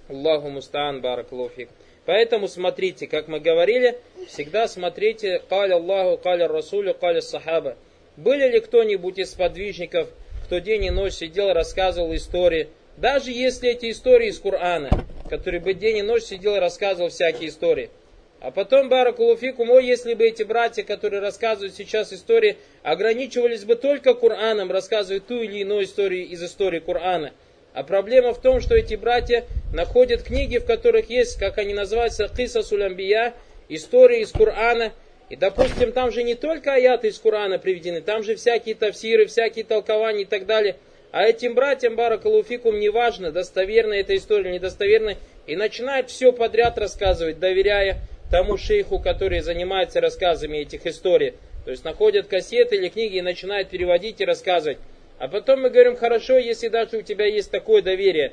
Аллаху 0.08 0.48
мустаан 0.48 1.00
баракулуфикум. 1.00 1.74
Поэтому 2.04 2.48
смотрите, 2.48 3.06
как 3.06 3.28
мы 3.28 3.38
говорили, 3.38 3.96
всегда 4.26 4.66
смотрите, 4.66 5.40
каля 5.48 5.74
Аллаху, 5.74 6.18
каля 6.18 6.48
Расулю, 6.48 6.94
каля 6.94 7.20
Сахаба. 7.20 7.76
Были 8.16 8.50
ли 8.50 8.60
кто-нибудь 8.60 9.18
из 9.18 9.34
подвижников 9.34 10.08
кто 10.52 10.58
день 10.58 10.84
и 10.84 10.90
ночь 10.90 11.14
сидел, 11.14 11.54
рассказывал 11.54 12.14
истории, 12.14 12.68
даже 13.02 13.32
если 13.32 13.68
эти 13.68 13.90
истории 13.90 14.28
из 14.28 14.38
Корана, 14.38 14.88
который 15.28 15.58
бы 15.58 15.74
день 15.74 15.98
и 15.98 16.02
ночь 16.02 16.22
сидел 16.22 16.54
и 16.54 16.60
рассказывал 16.60 17.08
всякие 17.08 17.48
истории. 17.48 17.90
А 18.38 18.52
потом, 18.52 18.88
Баракулуфикум, 18.88 19.72
о, 19.72 19.80
если 19.80 20.14
бы 20.14 20.24
эти 20.24 20.44
братья, 20.44 20.84
которые 20.84 21.20
рассказывают 21.20 21.74
сейчас 21.74 22.12
истории, 22.12 22.58
ограничивались 22.84 23.64
бы 23.64 23.74
только 23.74 24.14
Кораном, 24.14 24.70
рассказывая 24.70 25.18
ту 25.18 25.42
или 25.42 25.58
иную 25.58 25.82
историю 25.82 26.28
из 26.28 26.44
истории 26.44 26.78
Корана. 26.78 27.32
А 27.74 27.82
проблема 27.82 28.34
в 28.34 28.40
том, 28.40 28.60
что 28.60 28.76
эти 28.76 28.94
братья 28.94 29.46
находят 29.74 30.22
книги, 30.22 30.58
в 30.58 30.64
которых 30.64 31.10
есть, 31.10 31.40
как 31.40 31.58
они 31.58 31.74
называются, 31.74 32.28
Киса 32.28 32.62
Сулямбия, 32.62 33.34
истории 33.68 34.20
из 34.20 34.30
Корана. 34.30 34.92
И, 35.28 35.34
допустим, 35.34 35.90
там 35.90 36.12
же 36.12 36.22
не 36.22 36.36
только 36.36 36.74
аяты 36.74 37.08
из 37.08 37.18
Корана 37.18 37.58
приведены, 37.58 38.00
там 38.00 38.22
же 38.22 38.36
всякие 38.36 38.76
тафсиры, 38.76 39.26
всякие 39.26 39.64
толкования 39.64 40.22
и 40.22 40.26
так 40.26 40.46
далее. 40.46 40.76
А 41.12 41.24
этим 41.24 41.54
братьям, 41.54 41.94
Баракалуфикум, 41.94 42.80
не 42.80 42.88
важно, 42.88 43.30
достоверная 43.30 44.00
эта 44.00 44.16
история 44.16 44.48
или 44.48 44.54
недостоверная, 44.54 45.18
и 45.46 45.56
начинают 45.56 46.08
все 46.08 46.32
подряд 46.32 46.78
рассказывать, 46.78 47.38
доверяя 47.38 47.98
тому 48.30 48.56
шейху, 48.56 48.98
который 48.98 49.40
занимается 49.40 50.00
рассказами 50.00 50.56
этих 50.56 50.86
историй. 50.86 51.34
То 51.66 51.70
есть 51.70 51.84
находят 51.84 52.28
кассеты 52.28 52.76
или 52.76 52.88
книги 52.88 53.16
и 53.16 53.22
начинают 53.22 53.68
переводить 53.68 54.22
и 54.22 54.24
рассказывать. 54.24 54.78
А 55.18 55.28
потом 55.28 55.60
мы 55.60 55.70
говорим, 55.70 55.96
хорошо, 55.96 56.38
если 56.38 56.68
даже 56.68 56.96
у 56.96 57.02
тебя 57.02 57.26
есть 57.26 57.50
такое 57.50 57.82
доверие. 57.82 58.32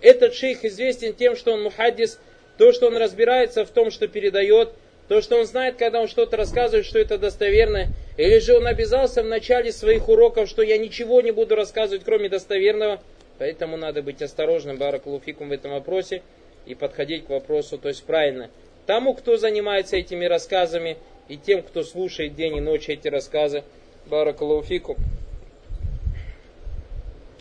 Этот 0.00 0.34
шейх 0.34 0.64
известен 0.64 1.14
тем, 1.14 1.36
что 1.36 1.52
он 1.52 1.62
мухаддис, 1.62 2.18
то, 2.58 2.72
что 2.72 2.88
он 2.88 2.96
разбирается 2.96 3.64
в 3.64 3.70
том, 3.70 3.92
что 3.92 4.08
передает, 4.08 4.70
то, 5.08 5.20
что 5.20 5.38
он 5.38 5.46
знает, 5.46 5.76
когда 5.76 6.00
он 6.00 6.08
что-то 6.08 6.36
рассказывает, 6.36 6.84
что 6.84 6.98
это 6.98 7.18
достоверно. 7.18 7.88
Или 8.16 8.38
же 8.38 8.56
он 8.56 8.66
обязался 8.66 9.22
в 9.22 9.26
начале 9.26 9.72
своих 9.72 10.08
уроков, 10.08 10.48
что 10.48 10.62
я 10.62 10.78
ничего 10.78 11.20
не 11.20 11.30
буду 11.30 11.54
рассказывать, 11.54 12.04
кроме 12.04 12.28
достоверного. 12.28 13.00
Поэтому 13.38 13.76
надо 13.76 14.02
быть 14.02 14.22
осторожным, 14.22 14.78
Баракулуфикум, 14.78 15.50
в 15.50 15.52
этом 15.52 15.72
вопросе 15.72 16.22
и 16.64 16.74
подходить 16.74 17.26
к 17.26 17.30
вопросу, 17.30 17.78
то 17.78 17.88
есть 17.88 18.02
правильно. 18.04 18.50
Тому, 18.86 19.14
кто 19.14 19.36
занимается 19.36 19.96
этими 19.96 20.24
рассказами, 20.24 20.96
и 21.28 21.36
тем, 21.36 21.62
кто 21.62 21.82
слушает 21.82 22.34
день 22.34 22.56
и 22.56 22.60
ночь 22.60 22.88
эти 22.88 23.08
рассказы, 23.08 23.62
Баракулуфикум 24.06 24.96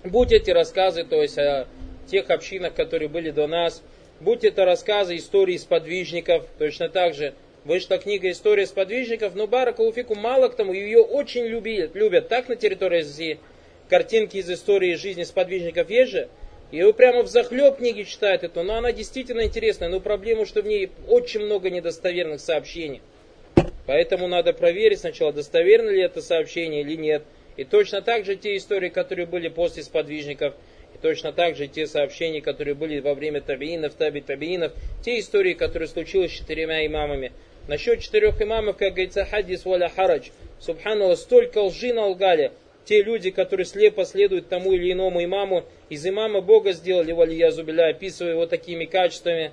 будь 0.05 0.31
эти 0.31 0.51
рассказы, 0.51 1.03
то 1.03 1.21
есть 1.21 1.37
о 1.37 1.67
тех 2.07 2.29
общинах, 2.29 2.73
которые 2.73 3.09
были 3.09 3.31
до 3.31 3.47
нас, 3.47 3.81
будь 4.19 4.43
это 4.43 4.65
рассказы 4.65 5.17
истории 5.17 5.57
сподвижников, 5.57 6.45
точно 6.57 6.89
так 6.89 7.13
же 7.13 7.33
вышла 7.65 7.97
книга 7.97 8.31
«История 8.31 8.65
сподвижников», 8.65 9.35
но 9.35 9.47
Баракалуфику 9.47 10.15
мало 10.15 10.47
к 10.47 10.55
тому, 10.55 10.71
ее 10.71 10.99
очень 10.99 11.45
любят, 11.45 11.95
любят. 11.95 12.29
Так 12.29 12.47
на 12.47 12.55
территории 12.55 12.99
Азии, 12.99 13.39
картинки 13.89 14.37
из 14.37 14.49
истории 14.49 14.95
жизни 14.95 15.23
сподвижников 15.23 15.89
есть 15.89 16.11
же, 16.11 16.29
вы 16.71 16.93
прямо 16.93 17.23
в 17.23 17.27
захлеб 17.27 17.77
книги 17.77 18.03
читают 18.03 18.43
эту, 18.43 18.63
но 18.63 18.75
она 18.75 18.93
действительно 18.93 19.43
интересная, 19.43 19.89
но 19.89 19.99
проблема, 19.99 20.45
что 20.45 20.61
в 20.61 20.65
ней 20.65 20.89
очень 21.09 21.41
много 21.41 21.69
недостоверных 21.69 22.39
сообщений. 22.39 23.01
Поэтому 23.85 24.27
надо 24.27 24.53
проверить 24.53 24.99
сначала, 24.99 25.33
достоверно 25.33 25.89
ли 25.89 26.01
это 26.01 26.21
сообщение 26.21 26.81
или 26.81 26.95
нет– 26.95 27.23
и 27.57 27.63
точно 27.63 28.01
так 28.01 28.25
же 28.25 28.35
те 28.35 28.57
истории, 28.57 28.89
которые 28.89 29.25
были 29.25 29.47
после 29.47 29.83
сподвижников, 29.83 30.53
и 30.93 30.97
точно 30.97 31.31
так 31.31 31.55
же 31.55 31.67
те 31.67 31.87
сообщения, 31.87 32.41
которые 32.41 32.73
были 32.73 32.99
во 32.99 33.13
время 33.13 33.41
табиинов, 33.41 33.93
таби 33.95 34.21
табиинов, 34.21 34.73
те 35.03 35.19
истории, 35.19 35.53
которые 35.53 35.87
случились 35.87 36.31
с 36.31 36.33
четырьмя 36.33 36.85
имамами. 36.85 37.31
Насчет 37.67 37.99
четырех 37.99 38.39
имамов, 38.41 38.77
как 38.77 38.93
говорится, 38.93 39.25
хадис 39.25 39.65
валя 39.65 39.89
харадж. 39.89 40.29
Субханаллах, 40.59 41.17
столько 41.17 41.59
лжи 41.59 41.93
налгали. 41.93 42.51
Те 42.85 43.01
люди, 43.01 43.31
которые 43.31 43.65
слепо 43.65 44.05
следуют 44.05 44.47
тому 44.49 44.73
или 44.73 44.91
иному 44.91 45.23
имаму, 45.23 45.63
из 45.89 46.05
имама 46.05 46.41
Бога 46.41 46.71
сделали, 46.73 47.11
валия 47.11 47.51
зубиля, 47.51 47.89
описывая 47.89 48.33
его 48.33 48.45
такими 48.45 48.85
качествами. 48.85 49.51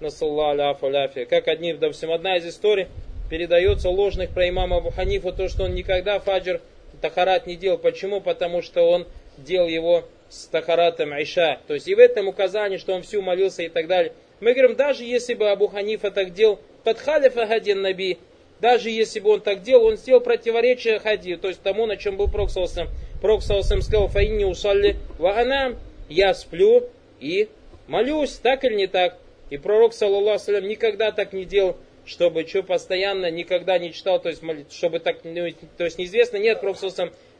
Как 0.00 1.46
одни, 1.46 1.74
допустим, 1.74 2.10
одна 2.10 2.36
из 2.36 2.46
историй 2.46 2.88
передается 3.30 3.88
ложных 3.88 4.30
про 4.30 4.48
имама 4.48 4.78
Абу 4.78 4.90
Ханифа, 4.90 5.30
то, 5.30 5.48
что 5.48 5.62
он 5.64 5.74
никогда 5.74 6.18
фаджр 6.18 6.60
тахарат 7.00 7.46
не 7.46 7.54
делал. 7.54 7.78
Почему? 7.78 8.20
Потому 8.20 8.62
что 8.62 8.82
он 8.82 9.06
делал 9.38 9.68
его 9.68 10.04
с 10.28 10.46
тахаратом 10.46 11.12
Айша. 11.12 11.60
То 11.68 11.74
есть 11.74 11.86
и 11.86 11.94
в 11.94 12.00
этом 12.00 12.26
указании, 12.26 12.78
что 12.78 12.94
он 12.94 13.02
всю 13.02 13.22
молился 13.22 13.62
и 13.62 13.68
так 13.68 13.86
далее. 13.86 14.12
Мы 14.40 14.54
говорим, 14.54 14.74
даже 14.74 15.04
если 15.04 15.34
бы 15.34 15.48
Абу 15.50 15.68
Ханифа 15.68 16.10
так 16.10 16.34
делал, 16.34 16.58
под 16.84 16.98
халифа 16.98 17.46
хадин 17.46 17.82
наби, 17.82 18.18
даже 18.60 18.90
если 18.90 19.20
бы 19.20 19.30
он 19.30 19.40
так 19.40 19.62
делал, 19.62 19.86
он 19.86 19.96
сделал 19.96 20.20
противоречие 20.20 20.98
хади, 20.98 21.36
то 21.36 21.48
есть 21.48 21.62
тому, 21.62 21.86
на 21.86 21.96
чем 21.96 22.16
был 22.16 22.28
Проксалсам. 22.28 22.88
Проксалсам 23.20 23.82
сказал, 23.82 24.08
фаинни 24.08 24.44
усалли 24.44 24.96
ва 25.18 25.38
анам, 25.38 25.76
я 26.08 26.34
сплю 26.34 26.88
и 27.20 27.48
молюсь, 27.86 28.32
так 28.42 28.64
или 28.64 28.74
не 28.74 28.86
так. 28.86 29.18
И 29.50 29.58
пророк, 29.58 29.92
саллаллаху 29.92 30.52
никогда 30.60 31.12
так 31.12 31.32
не 31.32 31.44
делал 31.44 31.76
чтобы 32.04 32.46
что 32.46 32.62
постоянно 32.62 33.30
никогда 33.30 33.78
не 33.78 33.92
читал, 33.92 34.20
то 34.20 34.28
есть 34.28 34.42
чтобы 34.72 34.98
так, 34.98 35.18
ну, 35.24 35.48
то 35.76 35.84
есть 35.84 35.98
неизвестно 35.98 36.36
ни 36.36 36.48
от 36.48 36.62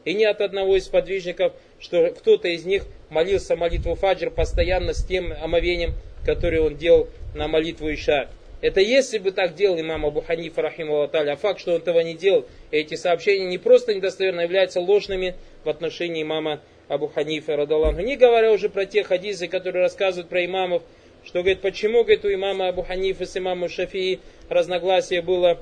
и 0.05 0.13
ни 0.13 0.23
от 0.23 0.41
одного 0.41 0.75
из 0.77 0.87
подвижников, 0.87 1.53
что 1.79 2.09
кто-то 2.11 2.47
из 2.47 2.65
них 2.65 2.85
молился 3.09 3.55
молитву 3.55 3.95
Фаджр 3.95 4.31
постоянно 4.31 4.93
с 4.93 5.05
тем 5.05 5.33
омовением, 5.41 5.93
которое 6.25 6.61
он 6.61 6.75
делал 6.75 7.07
на 7.35 7.47
молитву 7.47 7.93
Иша. 7.93 8.29
Это 8.63 8.79
если 8.79 9.17
бы 9.17 9.31
так 9.31 9.55
делал 9.55 9.77
имам 9.77 10.05
Абу 10.05 10.21
Ханифа, 10.21 10.61
рахиму 10.61 11.03
а 11.03 11.35
факт, 11.35 11.59
что 11.59 11.73
он 11.73 11.81
этого 11.81 11.99
не 11.99 12.13
делал, 12.13 12.45
эти 12.71 12.95
сообщения 12.95 13.45
не 13.45 13.57
просто 13.57 13.93
недостоверно, 13.93 14.39
являются 14.39 14.79
ложными 14.79 15.35
в 15.65 15.69
отношении 15.69 16.23
имама 16.23 16.61
Абу 16.87 17.09
Ханифа, 17.09 17.57
радаллаху. 17.57 17.99
Не 17.99 18.15
говоря 18.15 18.53
уже 18.53 18.69
про 18.69 18.85
те 18.85 19.03
хадисы, 19.03 19.49
которые 19.49 19.81
рассказывают 19.81 20.29
про 20.29 20.45
имамов, 20.45 20.81
что 21.25 21.39
говорит, 21.39 21.59
почему, 21.59 22.03
говорит, 22.03 22.23
у 22.23 22.33
имама 22.33 22.69
Абу 22.69 22.83
Ханифа 22.83 23.25
с 23.25 23.35
имамом 23.35 23.67
Шафии 23.67 24.21
разногласие 24.47 25.21
было 25.21 25.59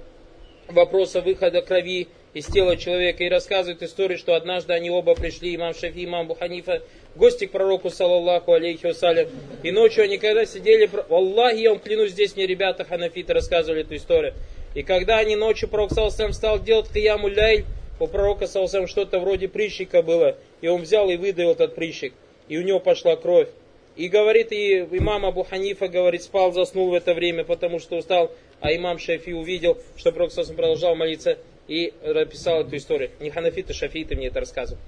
вопроса 0.68 1.22
выхода 1.22 1.64
крови 1.64 2.08
из 2.36 2.46
тела 2.46 2.78
человека 2.78 3.24
и 3.24 3.30
рассказывает 3.30 3.82
историю, 3.82 4.20
что 4.20 4.36
однажды 4.36 4.74
они 4.74 4.92
оба 4.92 5.16
пришли, 5.16 5.56
имам 5.56 5.74
Шафи, 5.74 6.06
имам 6.06 6.28
Буханифа, 6.28 6.84
в 7.01 7.01
гости 7.16 7.46
к 7.46 7.52
пророку, 7.52 7.90
саллаллаху 7.90 8.54
алейхи 8.54 8.88
вассалям. 8.88 9.28
И 9.64 9.72
ночью 9.72 10.04
они 10.04 10.18
когда 10.18 10.46
сидели, 10.46 10.90
Аллах, 11.10 11.56
я 11.56 11.72
вам 11.72 11.80
клянусь, 11.80 12.12
здесь 12.12 12.36
мне 12.36 12.46
ребята 12.48 12.84
ханафиты 12.84 13.34
рассказывали 13.34 13.82
эту 13.82 13.96
историю. 13.96 14.34
И 14.74 14.84
когда 14.84 15.18
они 15.18 15.36
ночью, 15.36 15.70
пророк 15.70 15.92
саллаллаху 15.92 16.34
стал 16.34 16.60
делать 16.60 16.90
кияму 16.94 17.28
ляйль, 17.28 17.66
у 18.00 18.08
пророка 18.08 18.48
саллаллаху 18.48 18.88
что-то 18.88 19.20
вроде 19.20 19.48
прыщика 19.48 20.02
было, 20.02 20.38
и 20.62 20.68
он 20.68 20.82
взял 20.82 21.10
и 21.10 21.18
выдавил 21.18 21.52
этот 21.52 21.76
прыщик, 21.76 22.14
и 22.48 22.58
у 22.58 22.64
него 22.64 22.80
пошла 22.80 23.16
кровь. 23.16 23.50
И 23.98 24.08
говорит, 24.08 24.54
и 24.54 24.80
имам 24.80 25.26
Абу 25.26 25.44
Ханифа, 25.44 25.90
говорит, 25.90 26.24
спал, 26.24 26.54
заснул 26.54 26.90
в 26.92 26.94
это 26.94 27.14
время, 27.14 27.44
потому 27.44 27.78
что 27.80 27.98
устал 27.98 28.32
а 28.62 28.74
имам 28.74 29.00
Шафи 29.00 29.32
увидел, 29.32 29.78
что 29.98 30.12
Пророк 30.12 30.32
продолжал 30.56 30.96
молиться 30.96 31.38
и 31.68 31.94
написал 32.04 32.62
эту 32.62 32.78
историю. 32.78 33.10
Не 33.20 33.32
ханафиты, 33.32 33.74
шафиты 33.74 34.16
мне 34.16 34.28
это 34.28 34.40
рассказывают. 34.40 34.82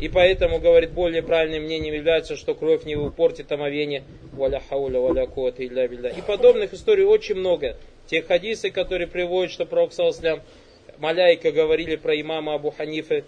И 0.00 0.08
поэтому, 0.08 0.60
говорит, 0.60 0.90
более 0.90 1.22
правильным 1.22 1.64
мнением 1.64 1.94
является, 1.94 2.36
что 2.36 2.54
кровь 2.54 2.84
не 2.84 2.96
портит 3.10 3.50
омовение. 3.50 4.04
Валя 4.32 4.62
хауля, 4.68 5.00
валя 5.00 5.26
куата, 5.26 5.66
илля 5.66 5.88
билля. 5.88 6.10
И 6.10 6.20
подобных 6.20 6.72
историй 6.72 7.04
очень 7.04 7.34
много. 7.34 7.76
Те 8.06 8.22
хадисы, 8.22 8.70
которые 8.70 9.08
приводят, 9.08 9.50
что 9.50 9.66
Пророк 9.66 9.92
Саласлям, 9.92 10.40
маляйка 10.98 11.50
говорили 11.50 11.96
про 11.96 12.18
имама 12.18 12.54
Абу 12.54 12.70
Ханифы, 12.70 13.24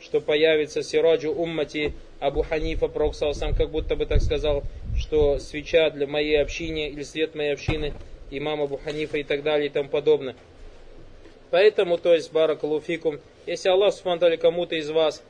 что 0.00 0.20
появится 0.20 0.82
сираджу 0.82 1.32
уммати 1.32 1.92
Абу 2.20 2.42
Ханифа, 2.42 2.88
Пророк 2.88 3.14
Саласлям, 3.14 3.54
как 3.54 3.70
будто 3.70 3.96
бы 3.96 4.06
так 4.06 4.20
сказал, 4.20 4.62
что 4.96 5.38
свеча 5.38 5.90
для 5.90 6.06
моей 6.06 6.40
общины 6.40 6.88
или 6.88 7.02
свет 7.02 7.34
моей 7.34 7.52
общины– 7.52 7.94
имам 8.38 8.62
Абу 8.62 8.78
Ханифа 8.78 9.18
и 9.18 9.22
так 9.22 9.42
далее 9.42 9.66
и 9.66 9.70
тому 9.70 9.88
подобное. 9.88 10.34
Поэтому, 11.50 11.98
то 11.98 12.14
есть, 12.14 12.32
баракалуфикум, 12.32 13.20
если 13.46 13.68
Аллах 13.68 13.94
Субхану 13.94 14.38
кому-то 14.38 14.74
из 14.74 14.90
вас, 14.90 15.22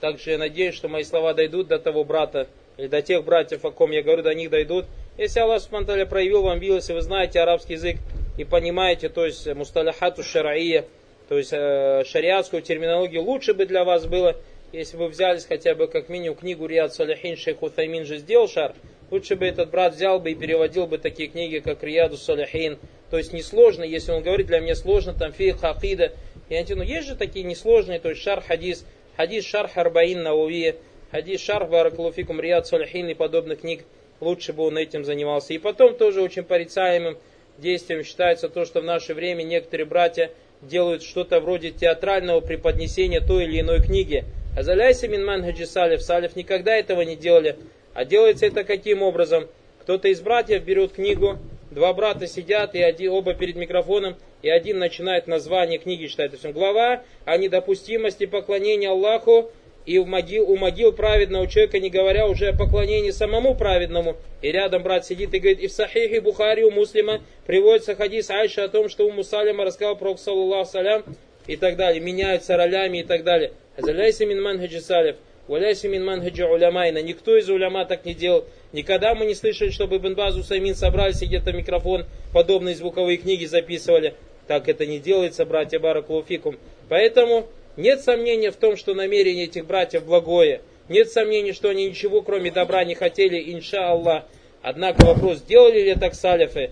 также 0.00 0.32
я 0.32 0.38
надеюсь, 0.38 0.74
что 0.74 0.88
мои 0.88 1.04
слова 1.04 1.34
дойдут 1.34 1.68
до 1.68 1.78
того 1.78 2.04
брата, 2.04 2.48
или 2.76 2.86
до 2.88 3.02
тех 3.02 3.24
братьев, 3.24 3.64
о 3.64 3.70
ком 3.70 3.90
я 3.90 4.02
говорю, 4.02 4.22
до 4.22 4.34
них 4.34 4.50
дойдут. 4.50 4.86
Если 5.16 5.40
Аллах 5.40 5.62
Субхану 5.62 6.06
проявил 6.06 6.42
вам 6.42 6.60
милость, 6.60 6.90
и 6.90 6.92
вы 6.92 7.00
знаете 7.00 7.40
арабский 7.40 7.74
язык, 7.74 7.96
и 8.36 8.44
понимаете, 8.44 9.08
то 9.08 9.24
есть, 9.24 9.46
мусталахату 9.46 10.22
шараия, 10.22 10.84
то 11.28 11.38
есть, 11.38 11.52
э, 11.52 12.04
шариатскую 12.04 12.62
терминологию, 12.62 13.22
лучше 13.22 13.54
бы 13.54 13.64
для 13.64 13.84
вас 13.84 14.06
было, 14.06 14.36
если 14.72 14.96
бы 14.96 15.08
взялись 15.08 15.46
хотя 15.46 15.74
бы 15.74 15.86
как 15.86 16.08
минимум 16.08 16.36
книгу 16.36 16.66
Риад 16.66 16.92
Салихин 16.92 17.36
Шейх 17.36 17.62
Утаймин 17.62 18.04
же 18.04 18.18
сделал 18.18 18.48
шар, 18.48 18.74
Лучше 19.10 19.36
бы 19.36 19.46
этот 19.46 19.70
брат 19.70 19.94
взял 19.94 20.18
бы 20.18 20.32
и 20.32 20.34
переводил 20.34 20.86
бы 20.86 20.98
такие 20.98 21.28
книги, 21.28 21.60
как 21.60 21.82
Рияду 21.82 22.16
Салихин. 22.16 22.78
То 23.10 23.18
есть 23.18 23.32
несложно, 23.32 23.84
если 23.84 24.10
он 24.10 24.22
говорит, 24.22 24.48
для 24.48 24.58
меня 24.58 24.74
сложно, 24.74 25.14
там 25.14 25.32
фейх, 25.32 25.62
акида. 25.62 26.12
Я 26.48 26.64
ну 26.68 26.82
есть 26.82 27.06
же 27.06 27.14
такие 27.14 27.44
несложные, 27.44 28.00
то 28.00 28.10
есть 28.10 28.22
шар 28.22 28.40
хадис, 28.40 28.84
хадис 29.16 29.46
шар 29.46 29.68
харбаин 29.68 30.22
науия, 30.22 30.76
хадис 31.10 31.40
шар 31.40 31.66
баракулуфикум 31.66 32.40
Рияд 32.40 32.66
Салихин 32.66 33.08
и 33.08 33.14
подобных 33.14 33.60
книг. 33.60 33.84
Лучше 34.20 34.52
бы 34.52 34.64
он 34.64 34.78
этим 34.78 35.04
занимался. 35.04 35.52
И 35.54 35.58
потом 35.58 35.94
тоже 35.94 36.22
очень 36.22 36.42
порицаемым 36.42 37.18
действием 37.58 38.02
считается 38.04 38.48
то, 38.48 38.64
что 38.64 38.80
в 38.80 38.84
наше 38.84 39.14
время 39.14 39.42
некоторые 39.42 39.86
братья 39.86 40.30
делают 40.62 41.02
что-то 41.02 41.40
вроде 41.40 41.70
театрального 41.70 42.40
преподнесения 42.40 43.20
той 43.20 43.44
или 43.44 43.60
иной 43.60 43.82
книги. 43.82 44.24
Азаляйся 44.56 45.06
мин 45.06 45.24
манхаджи 45.24 45.66
салиф. 45.66 46.02
Салиф 46.02 46.34
никогда 46.34 46.74
этого 46.74 47.02
не 47.02 47.16
делали. 47.16 47.56
А 47.92 48.04
делается 48.04 48.46
это 48.46 48.64
каким 48.64 49.02
образом? 49.02 49.48
Кто-то 49.82 50.08
из 50.08 50.20
братьев 50.20 50.64
берет 50.64 50.92
книгу, 50.92 51.38
два 51.76 51.92
брата 51.92 52.26
сидят, 52.26 52.74
и 52.74 52.82
один, 52.82 53.12
оба 53.12 53.34
перед 53.34 53.54
микрофоном, 53.54 54.16
и 54.40 54.48
один 54.48 54.78
начинает 54.78 55.26
название 55.26 55.78
книги 55.78 56.06
читать. 56.06 56.30
То 56.30 56.38
есть 56.42 56.56
глава 56.56 57.02
о 57.26 57.36
недопустимости 57.36 58.24
поклонения 58.24 58.88
Аллаху 58.88 59.50
и 59.84 59.98
в 59.98 60.06
могил, 60.06 60.50
у 60.50 60.56
могил 60.56 60.92
праведного 60.92 61.46
человека, 61.46 61.78
не 61.78 61.90
говоря 61.90 62.28
уже 62.28 62.48
о 62.48 62.56
поклонении 62.56 63.10
самому 63.10 63.54
праведному. 63.54 64.16
И 64.40 64.50
рядом 64.50 64.82
брат 64.82 65.04
сидит 65.04 65.34
и 65.34 65.38
говорит, 65.38 65.60
и 65.60 65.66
в 65.66 65.72
Сахихе 65.72 66.22
Бухари 66.22 66.64
у 66.64 66.70
муслима 66.70 67.20
приводится 67.46 67.94
хадис 67.94 68.30
Айша 68.30 68.64
о 68.64 68.68
том, 68.68 68.88
что 68.88 69.06
у 69.06 69.12
Мусалима 69.12 69.66
рассказал 69.66 69.96
про 69.96 70.16
саллаллаху 70.16 70.70
салям 70.70 71.04
и 71.46 71.56
так 71.56 71.76
далее, 71.76 72.00
меняются 72.00 72.56
ролями 72.56 72.98
и 72.98 73.04
так 73.04 73.22
далее. 73.22 73.52
Азаляйся 73.76 74.24
мин 74.24 74.42
манхаджи 74.42 74.80
салиф, 74.80 75.16
валяйся 75.48 75.88
мин 75.88 76.04
манхаджи 76.04 76.44
улямайна. 76.44 77.02
Никто 77.02 77.36
из 77.36 77.48
уляма 77.48 77.84
так 77.84 78.04
не 78.04 78.14
делал. 78.14 78.44
Никогда 78.72 79.14
мы 79.14 79.26
не 79.26 79.34
слышали, 79.34 79.70
чтобы 79.70 79.96
Ибн 79.96 80.14
Базу 80.14 80.42
Самин 80.42 80.74
собрались 80.74 81.22
и 81.22 81.26
где-то 81.26 81.52
микрофон, 81.52 82.06
подобные 82.32 82.74
звуковые 82.74 83.18
книги 83.18 83.44
записывали. 83.44 84.14
Так 84.46 84.68
это 84.68 84.86
не 84.86 84.98
делается, 84.98 85.44
братья 85.44 85.78
Баракулуфикум. 85.78 86.56
Поэтому 86.88 87.46
нет 87.76 88.00
сомнения 88.00 88.50
в 88.50 88.56
том, 88.56 88.76
что 88.76 88.94
намерение 88.94 89.44
этих 89.44 89.66
братьев 89.66 90.04
благое. 90.04 90.60
Нет 90.88 91.10
сомнений, 91.10 91.52
что 91.52 91.68
они 91.68 91.88
ничего 91.88 92.22
кроме 92.22 92.50
добра 92.50 92.84
не 92.84 92.94
хотели, 92.94 93.52
инша 93.52 93.88
Аллах. 93.88 94.24
Однако 94.62 95.04
вопрос, 95.04 95.42
делали 95.42 95.80
ли 95.80 95.94
так 95.94 96.14
салифы? 96.14 96.70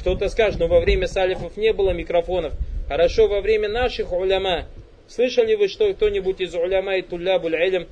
Кто-то 0.00 0.28
скажет, 0.28 0.60
но 0.60 0.68
во 0.68 0.80
время 0.80 1.08
салифов 1.08 1.56
не 1.56 1.72
было 1.72 1.90
микрофонов. 1.90 2.52
Хорошо, 2.88 3.26
во 3.26 3.40
время 3.40 3.68
наших 3.68 4.12
уляма. 4.12 4.66
Слышали 5.08 5.54
вы, 5.54 5.68
что 5.68 5.92
кто-нибудь 5.92 6.40
из 6.40 6.54
уляма 6.54 6.96
и 6.96 7.02
туллябуль 7.02 7.54
илм 7.56 7.86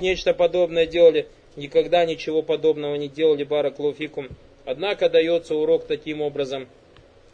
нечто 0.00 0.34
подобное 0.34 0.86
делали? 0.86 1.26
Никогда 1.56 2.04
ничего 2.04 2.42
подобного 2.42 2.94
не 2.94 3.08
делали, 3.08 3.44
бараклуфикум. 3.44 4.28
Однако 4.64 5.08
дается 5.08 5.54
урок 5.54 5.86
таким 5.86 6.20
образом. 6.20 6.68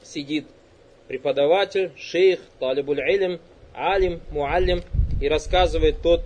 Сидит 0.03 0.47
преподаватель, 1.09 1.91
шейх, 1.97 2.41
талибуль 2.59 3.01
илм, 3.01 3.41
алим, 3.75 4.21
муаллим, 4.31 4.83
и 5.21 5.29
рассказывает 5.29 6.03
тот 6.03 6.23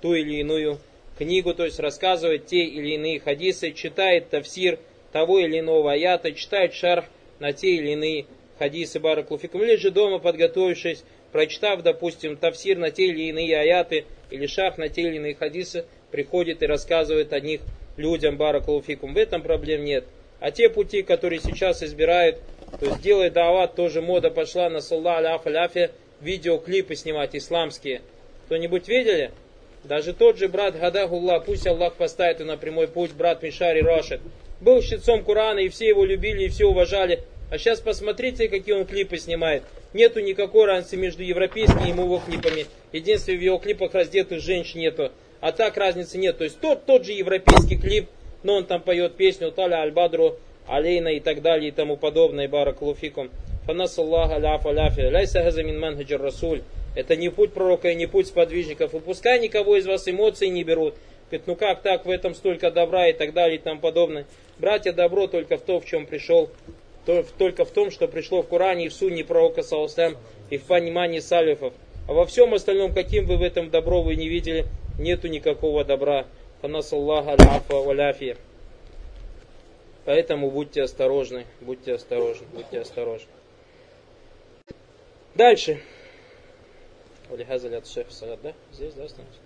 ту 0.00 0.14
или 0.14 0.40
иную 0.40 0.78
книгу, 1.18 1.54
то 1.54 1.64
есть 1.64 1.80
рассказывает 1.80 2.46
те 2.46 2.64
или 2.64 2.94
иные 2.94 3.20
хадисы, 3.20 3.72
читает 3.72 4.30
тафсир 4.30 4.78
того 5.12 5.38
или 5.38 5.60
иного 5.60 5.92
аята, 5.92 6.32
читает 6.32 6.74
шарх 6.74 7.06
на 7.38 7.52
те 7.52 7.76
или 7.76 7.92
иные 7.92 8.26
хадисы 8.58 9.00
бараклуфикум, 9.00 9.62
или 9.62 9.76
же 9.76 9.90
дома 9.90 10.18
подготовившись, 10.18 11.04
прочитав, 11.36 11.82
допустим, 11.82 12.38
тафсир 12.38 12.78
на 12.78 12.90
те 12.90 13.08
или 13.08 13.24
иные 13.24 13.58
аяты, 13.58 14.06
или 14.30 14.46
шарх 14.46 14.78
на 14.78 14.88
те 14.88 15.02
или 15.02 15.16
иные 15.16 15.34
хадисы, 15.34 15.84
приходит 16.10 16.62
и 16.62 16.66
рассказывает 16.66 17.34
о 17.34 17.40
них 17.40 17.60
людям 17.98 18.38
бараклуфикум. 18.38 19.12
В 19.12 19.18
этом 19.18 19.42
проблем 19.42 19.84
нет. 19.84 20.06
А 20.40 20.50
те 20.50 20.70
пути, 20.70 21.02
которые 21.02 21.40
сейчас 21.40 21.82
избирают, 21.82 22.38
то 22.80 22.86
есть 22.86 23.02
делает 23.02 23.34
дават, 23.34 23.74
тоже 23.74 24.00
мода 24.00 24.30
пошла 24.30 24.70
на 24.70 24.80
салла 24.80 25.18
аляф 25.18 25.46
аляфе, 25.46 25.90
видеоклипы 26.22 26.94
снимать 26.94 27.36
исламские. 27.36 28.00
Кто-нибудь 28.46 28.88
видели? 28.88 29.30
Даже 29.84 30.14
тот 30.14 30.38
же 30.38 30.48
брат 30.48 30.78
Гадахуллах, 30.80 31.44
пусть 31.44 31.66
Аллах 31.66 31.96
поставит 31.96 32.40
его 32.40 32.50
на 32.50 32.56
прямой 32.56 32.88
путь, 32.88 33.12
брат 33.12 33.42
Мишари 33.42 33.82
Рашид, 33.82 34.22
был 34.62 34.80
щитцом 34.80 35.22
Корана, 35.22 35.58
и 35.58 35.68
все 35.68 35.86
его 35.86 36.06
любили, 36.06 36.44
и 36.44 36.48
все 36.48 36.64
уважали. 36.64 37.24
А 37.50 37.58
сейчас 37.58 37.80
посмотрите, 37.80 38.48
какие 38.48 38.74
он 38.74 38.86
клипы 38.86 39.18
снимает. 39.18 39.64
Нету 39.96 40.20
никакой 40.20 40.66
разницы 40.66 40.98
между 40.98 41.22
европейскими 41.22 41.86
и 41.86 41.88
его. 41.88 42.20
Единственное, 42.92 43.38
в 43.38 43.42
его 43.42 43.56
клипах 43.56 43.94
раздетых 43.94 44.42
женщин 44.42 44.80
нету. 44.80 45.10
А 45.40 45.52
так 45.52 45.78
разницы 45.78 46.18
нет. 46.18 46.36
То 46.36 46.44
есть 46.44 46.60
тот, 46.60 46.84
тот 46.84 47.06
же 47.06 47.12
европейский 47.12 47.78
клип, 47.78 48.10
но 48.42 48.56
он 48.56 48.66
там 48.66 48.82
поет 48.82 49.16
песню 49.16 49.50
Таля 49.52 49.76
Аль-Бадру, 49.76 50.36
Алейна 50.66 51.08
и 51.08 51.20
так 51.20 51.40
далее 51.40 51.68
и 51.68 51.72
тому 51.72 51.96
подобное. 51.96 52.46
Баракулуфикум. 52.46 53.30
Фанасаллах 53.64 54.32
аляф 54.32 54.66
аляфи. 54.66 55.00
Ляйса 55.00 55.42
газамин 55.42 55.80
манхаджар 55.80 56.20
расуль. 56.20 56.60
Это 56.94 57.16
не 57.16 57.30
путь 57.30 57.54
пророка 57.54 57.88
и 57.88 57.94
не 57.94 58.06
путь 58.06 58.26
сподвижников. 58.26 58.94
И 58.94 59.00
пускай 59.00 59.38
никого 59.38 59.76
из 59.76 59.86
вас 59.86 60.06
эмоции 60.06 60.48
не 60.48 60.62
берут. 60.62 60.94
Говорит, 61.30 61.46
ну 61.46 61.56
как 61.56 61.80
так, 61.80 62.04
в 62.04 62.10
этом 62.10 62.34
столько 62.34 62.70
добра 62.70 63.08
и 63.08 63.14
так 63.14 63.32
далее 63.32 63.56
и 63.56 63.62
тому 63.62 63.80
подобное. 63.80 64.26
Братья, 64.58 64.92
добро 64.92 65.26
только 65.26 65.56
в 65.56 65.62
том, 65.62 65.80
в 65.80 65.86
чем 65.86 66.04
пришел, 66.06 66.50
только 67.06 67.64
в 67.64 67.70
том, 67.70 67.90
что 67.90 68.08
пришло 68.08 68.42
в 68.42 68.48
Коране 68.48 68.86
и 68.86 68.88
в 68.88 68.92
Сунне 68.92 69.24
пророка 69.24 69.62
Саусам 69.62 70.16
и 70.50 70.58
в 70.58 70.64
понимании 70.64 71.20
салифов. 71.20 71.72
А 72.08 72.12
во 72.12 72.26
всем 72.26 72.52
остальном, 72.54 72.92
каким 72.92 73.26
вы 73.26 73.36
в 73.36 73.42
этом 73.42 73.70
добро 73.70 74.02
вы 74.02 74.16
не 74.16 74.28
видели, 74.28 74.66
нету 74.98 75.28
никакого 75.28 75.84
добра. 75.84 76.26
Поэтому 80.04 80.50
будьте 80.50 80.82
осторожны, 80.82 81.46
будьте 81.60 81.94
осторожны, 81.94 82.46
будьте 82.52 82.80
осторожны. 82.80 83.28
Дальше. 85.34 85.80
Здесь, 88.72 88.94
да, 88.94 89.04
останется? 89.04 89.45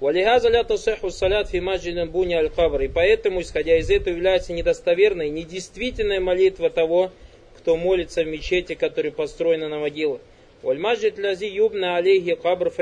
Валихаза 0.00 0.48
ля 0.50 0.64
тасиху 0.64 1.10
салят 1.10 1.48
фи 1.50 1.60
маджидин 1.60 2.10
буни 2.10 2.34
аль 2.34 2.50
кабр. 2.50 2.82
И 2.82 2.88
поэтому, 2.88 3.40
исходя 3.40 3.78
из 3.78 3.90
этого, 3.90 4.14
является 4.14 4.52
недостоверной, 4.52 5.30
недействительная 5.30 6.20
молитва 6.20 6.68
того, 6.70 7.12
кто 7.56 7.76
молится 7.76 8.24
в 8.24 8.26
мечети, 8.26 8.74
которая 8.74 9.12
построена 9.12 9.68
на 9.68 9.78
могилах. 9.78 10.20
Вальмаджид 10.62 11.18
лязи 11.18 11.44
юбна 11.46 11.96
алейхи 11.96 12.34
кабр. 12.34 12.72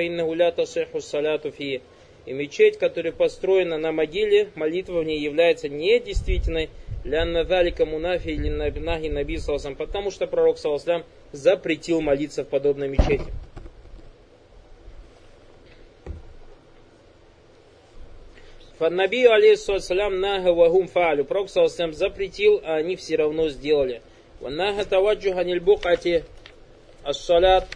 И 2.25 2.33
мечеть, 2.33 2.79
которая 2.79 3.12
построена 3.12 3.79
на 3.79 3.90
могиле, 3.90 4.48
молитва 4.55 5.01
в 5.01 5.05
ней 5.05 5.18
является 5.18 5.68
недействительной, 5.68 6.70
Лянна 7.05 7.44
далика 7.44 7.85
мунафи 7.85 8.29
или 8.29 8.48
набинахи 8.48 9.09
наби 9.09 9.37
саласам, 9.37 9.75
потому 9.75 10.12
что 10.12 10.29
пророк 10.29 10.57
саласлам 10.57 11.03
запретил 11.33 12.01
молиться 12.01 12.44
в 12.44 12.48
подобной 12.48 12.88
мечети. 12.88 13.25
Фаннаби, 18.83 19.25
алейхиссалям, 19.27 20.18
нага 20.18 20.53
вагум 20.53 20.88
фалю. 20.88 21.25
Пророк 21.25 21.49
сам 21.49 21.92
запретил, 21.92 22.61
а 22.64 22.75
они 22.79 22.97
все 22.97 23.14
равно 23.14 23.49
сделали. 23.49 24.03
Ваннага 24.40 24.85
таваджуха 24.85 25.45
нильбукати 25.45 26.25
ас-салят 27.05 27.68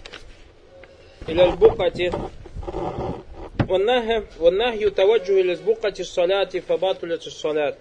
или 1.29 1.40
аль-букати. 1.40 2.12
Ваннахью 3.69 4.90
таваджуха 4.90 5.45
нильбукати 5.45 6.03
ас-саляти 6.03 6.59
фабатулят 6.59 7.25
ас-салят. 7.25 7.79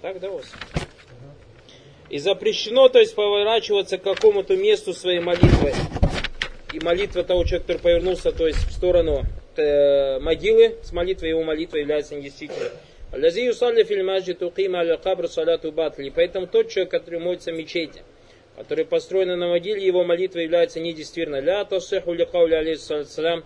Так, 0.00 0.18
да, 0.18 0.30
вас? 0.30 0.46
И 2.08 2.16
запрещено, 2.18 2.88
то 2.88 3.00
есть, 3.00 3.14
поворачиваться 3.14 3.98
к 3.98 4.02
какому-то 4.02 4.56
месту 4.56 4.94
своей 4.94 5.20
молитвы. 5.20 5.74
И 6.72 6.80
молитва 6.80 7.22
того 7.22 7.44
человека, 7.44 7.66
который 7.66 7.82
повернулся, 7.82 8.32
то 8.32 8.46
есть, 8.46 8.66
в 8.66 8.72
сторону 8.72 9.24
могилы, 9.56 10.76
с 10.82 10.92
молитвой 10.92 11.30
его 11.30 11.42
молитва 11.42 11.76
является 11.76 12.14
недействительной. 12.14 12.70
Лази 13.12 13.44
юсалли 13.44 13.84
фильм 13.84 14.06
маджид 14.06 14.42
укима 14.42 14.80
аля 14.80 14.96
кабр 14.96 15.28
салату 15.28 15.70
батли. 15.70 16.10
Поэтому 16.14 16.46
тот 16.46 16.70
человек, 16.70 16.90
который 16.90 17.20
молится 17.20 17.52
в 17.52 17.56
мечети, 17.56 18.02
который 18.56 18.86
построен 18.86 19.38
на 19.38 19.48
могиле, 19.48 19.84
его 19.84 20.02
молитва 20.02 20.38
является 20.38 20.80
недействительной. 20.80 21.42
Ля 21.42 21.64
тасиху 21.64 22.14
ли 22.14 22.24
каули 22.24 22.54
алейхиссалям 22.54 23.44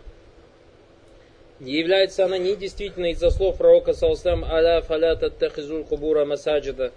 является 1.58 2.24
она 2.24 2.38
недействительной 2.38 3.12
из-за 3.12 3.30
слов 3.30 3.56
пророка 3.56 3.92
Салсам 3.92 4.44
«Аля 4.44 4.82
фаля 4.82 5.16
таттахизуль 5.16 5.84
кубура 5.84 6.24
масаджида» 6.24 6.92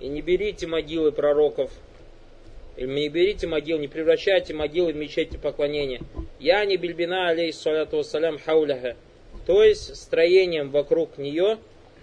и 0.00 0.08
не 0.08 0.20
берите 0.20 0.66
могилы 0.66 1.12
пророков, 1.12 1.70
не 2.86 3.08
берите 3.08 3.46
могил, 3.46 3.78
не 3.78 3.88
превращайте 3.88 4.54
могилы 4.54 4.92
в 4.92 4.96
мечети 4.96 5.36
поклонения. 5.36 6.00
Я 6.38 6.64
не 6.64 6.76
бельбина 6.76 7.28
алейхиссалату 7.28 7.98
вассалям 7.98 8.38
хауляха, 8.38 8.96
то 9.46 9.62
есть 9.62 9.96
строением 9.96 10.70
вокруг 10.70 11.18
нее, 11.18 11.58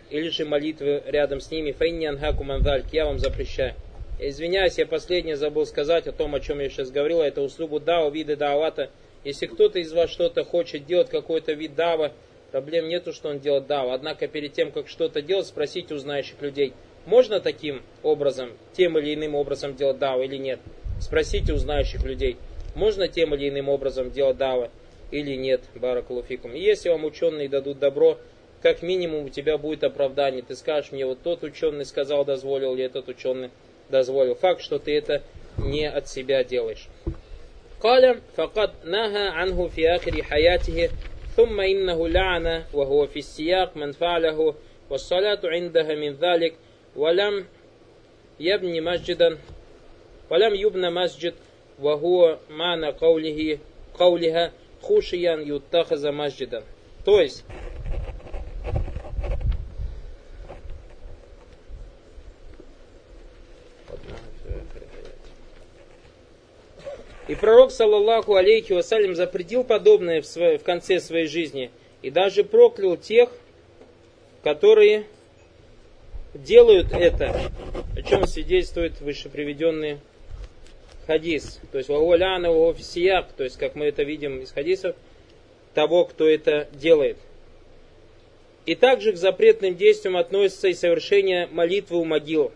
или 0.10 0.30
же 0.30 0.46
молитвы 0.46 1.04
рядом 1.06 1.40
с 1.40 1.52
ними, 1.52 1.72
файни 1.72 2.06
анхаку 2.06 2.44
мандальк, 2.44 2.86
я 2.94 3.06
вам 3.06 3.20
запрещаю. 3.20 3.74
Извиняюсь, 4.20 4.78
я 4.78 4.88
последнее 4.88 5.36
забыл 5.36 5.66
сказать 5.66 6.08
о 6.08 6.12
том, 6.12 6.34
о 6.34 6.40
чем 6.40 6.60
я 6.60 6.70
сейчас 6.70 6.90
говорил, 6.90 7.22
это 7.22 7.42
услугу 7.42 7.80
дао, 7.80 8.10
виды 8.10 8.36
даавата– 8.36 8.90
если 9.28 9.48
кто-то 9.48 9.80
из 9.80 9.92
вас 9.92 10.10
что-то 10.10 10.46
хочет 10.46 10.86
делать, 10.86 11.10
какой-то 11.10 11.52
вид 11.52 11.76
дава, 11.76 12.14
проблем 12.52 12.88
нету, 12.88 13.12
что 13.12 13.28
он 13.28 13.40
делает 13.40 13.68
дава. 13.68 13.94
Однако 13.94 14.28
перед 14.28 14.54
тем, 14.54 14.72
как 14.72 14.88
что-то 14.88 15.22
делать, 15.22 15.48
спросите 15.48 15.94
у 15.94 15.98
знающих 15.98 16.42
людей, 16.42 16.72
можно 17.07 17.41
таким 17.41 17.83
образом, 18.03 18.51
тем 18.73 18.99
или 18.99 19.15
иным 19.15 19.35
образом 19.35 19.75
делать 19.75 19.99
дава 19.99 20.23
или 20.23 20.37
нет. 20.37 20.61
Спросите 21.01 21.53
у 21.53 21.57
знающих 21.57 22.05
людей, 22.05 22.37
можно 22.75 23.09
тем 23.09 23.35
или 23.35 23.49
иным 23.49 23.69
образом 23.69 24.11
делать 24.11 24.37
дава 24.37 24.71
или 25.11 25.35
нет, 25.35 25.63
баракулуфикум. 25.75 26.55
И 26.55 26.61
если 26.61 26.89
вам 26.89 27.05
ученые 27.05 27.49
дадут 27.49 27.79
добро, 27.79 28.19
как 28.63 28.83
минимум 28.83 29.25
у 29.25 29.29
тебя 29.29 29.59
будет 29.59 29.83
оправдание. 29.83 30.43
Ты 30.43 30.55
скажешь 30.55 30.93
мне, 30.93 31.05
вот 31.05 31.19
тот 31.23 31.43
ученый 31.43 31.85
сказал, 31.85 32.25
дозволил, 32.25 32.75
или 32.75 32.85
этот 32.85 33.09
ученый 33.09 33.51
дозволил. 33.91 34.37
Факт, 34.37 34.63
что 34.63 34.79
ты 34.79 34.97
это 34.97 35.23
не 35.59 35.87
от 35.87 36.09
себя 36.09 36.45
делаешь. 36.45 36.89
قال 37.83 38.21
فقد 38.37 38.71
نهى 38.85 39.29
عنه 39.29 39.69
في 39.69 39.89
آخر 39.89 40.23
حياته 40.23 40.91
ثم 41.37 41.61
إنه 41.61 42.09
لعن 42.09 42.63
وهو 42.73 43.07
في 43.07 43.19
السياق 43.19 43.77
من 43.77 43.93
فعله 43.93 44.55
والصلاة 44.91 45.41
عندها 45.45 45.95
من 45.95 46.15
ذلك 46.15 46.55
Валям 46.98 47.46
ябни 48.40 48.80
масджидан. 48.80 49.38
Валям 50.30 50.54
юбна 50.54 50.90
масджид. 50.90 51.36
Вагуа 51.78 52.40
мана 52.50 52.92
каулихи 52.92 53.60
каулиха 53.96 54.52
хушиян 54.82 55.44
юттахаза 55.44 56.12
масджидан. 56.12 56.64
То 57.06 57.22
есть, 57.22 57.46
И 67.28 67.36
пророк, 67.36 67.72
саллаллаху 67.72 68.36
алейхи 68.36 68.72
вассалям, 68.74 69.14
запретил 69.14 69.66
подобное 69.66 70.22
в, 70.22 70.26
свое, 70.26 70.58
в 70.58 70.64
конце 70.64 71.00
своей 71.02 71.28
жизни 71.28 71.72
и 72.02 72.10
даже 72.10 72.46
проклял 72.46 72.96
тех, 72.96 73.30
которые 74.44 75.06
делают 76.44 76.92
это, 76.92 77.52
о 77.96 78.02
чем 78.02 78.28
свидетельствует 78.28 79.00
выше 79.02 79.30
приведенный 79.30 80.00
хадис. 81.06 81.60
То 81.72 81.78
есть, 81.78 81.90
вагуаляна 81.90 82.50
офисияк, 82.52 83.32
то 83.34 83.44
есть, 83.44 83.58
как 83.58 83.76
мы 83.76 83.86
это 83.86 84.04
видим 84.04 84.42
из 84.42 84.52
хадисов, 84.52 84.96
того, 85.74 86.06
кто 86.06 86.28
это 86.28 86.68
делает. 86.74 87.18
И 88.66 88.76
также 88.76 89.14
к 89.14 89.18
запретным 89.18 89.76
действиям 89.76 90.18
относится 90.18 90.68
и 90.68 90.74
совершение 90.74 91.48
молитвы 91.48 91.98
у 91.98 92.04
могил. 92.04 92.52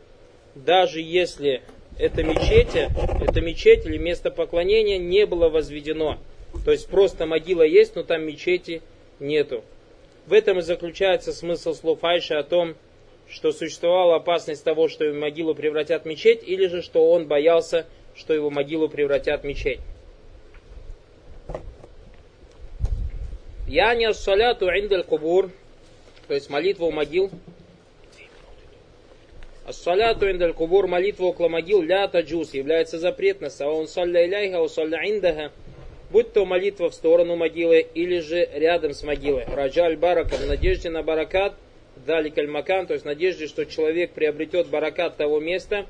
Даже 0.56 1.00
если 1.00 1.62
это 1.98 2.24
мечеть, 2.24 2.76
это 2.76 3.42
мечеть 3.42 3.86
или 3.86 3.98
место 3.98 4.30
поклонения 4.30 4.98
не 4.98 5.26
было 5.26 5.48
возведено. 5.50 6.18
То 6.66 6.72
есть 6.72 6.88
просто 6.88 7.26
могила 7.26 7.64
есть, 7.64 7.96
но 7.96 8.04
там 8.04 8.24
мечети 8.24 8.82
нету. 9.20 9.64
В 10.28 10.34
этом 10.34 10.60
и 10.60 10.62
заключается 10.62 11.32
смысл 11.32 11.74
слов 11.74 12.04
Айши 12.04 12.34
о 12.34 12.44
том, 12.44 12.76
что 13.32 13.52
существовала 13.52 14.18
опасность 14.18 14.64
того, 14.64 14.88
что 14.88 15.06
его 15.06 15.18
могилу 15.18 15.56
превратят 15.56 16.04
в 16.04 16.06
мечеть, 16.06 16.44
или 16.44 16.68
же 16.68 16.82
что 16.82 17.12
он 17.12 17.28
боялся, 17.28 17.88
что 18.16 18.34
его 18.34 18.50
могилу 18.50 18.90
превратят 18.90 19.42
в 19.42 19.46
мечеть. 19.46 19.80
Не 23.68 24.14
саляту 24.14 24.68
индаль 24.68 25.04
кубур, 25.04 25.50
то 26.28 26.34
есть 26.34 26.50
молитва 26.50 26.86
у 26.86 26.92
могил, 26.92 27.32
Ассаляту 29.64 30.30
индаль 30.30 30.54
кубур, 30.54 30.88
молитва 30.88 31.26
около 31.26 31.48
могил, 31.48 31.82
ля 31.82 32.08
таджус, 32.08 32.54
является 32.54 32.98
запретной. 32.98 33.52
Саун 33.52 33.88
салля 33.88 34.26
иляйха, 34.26 34.68
салля 34.68 35.10
индаха, 35.10 35.52
будь 36.10 36.34
то 36.34 36.46
молитва 36.46 36.90
в 36.90 36.94
сторону 36.94 37.36
могилы 37.36 37.80
или 37.80 38.20
же 38.20 38.50
рядом 38.54 38.94
с 38.94 39.04
могилой. 39.04 39.46
Раджаль 39.46 39.96
барака, 39.96 40.36
в 40.36 40.46
надежде 40.48 40.90
на 40.90 41.04
баракат, 41.04 41.54
дали 42.06 42.30
кальмакан, 42.30 42.88
то 42.88 42.94
есть 42.94 43.06
надежде, 43.06 43.48
что 43.48 43.66
человек 43.66 44.12
приобретет 44.12 44.68
баракат 44.68 45.18
того 45.18 45.40
места, 45.40 45.86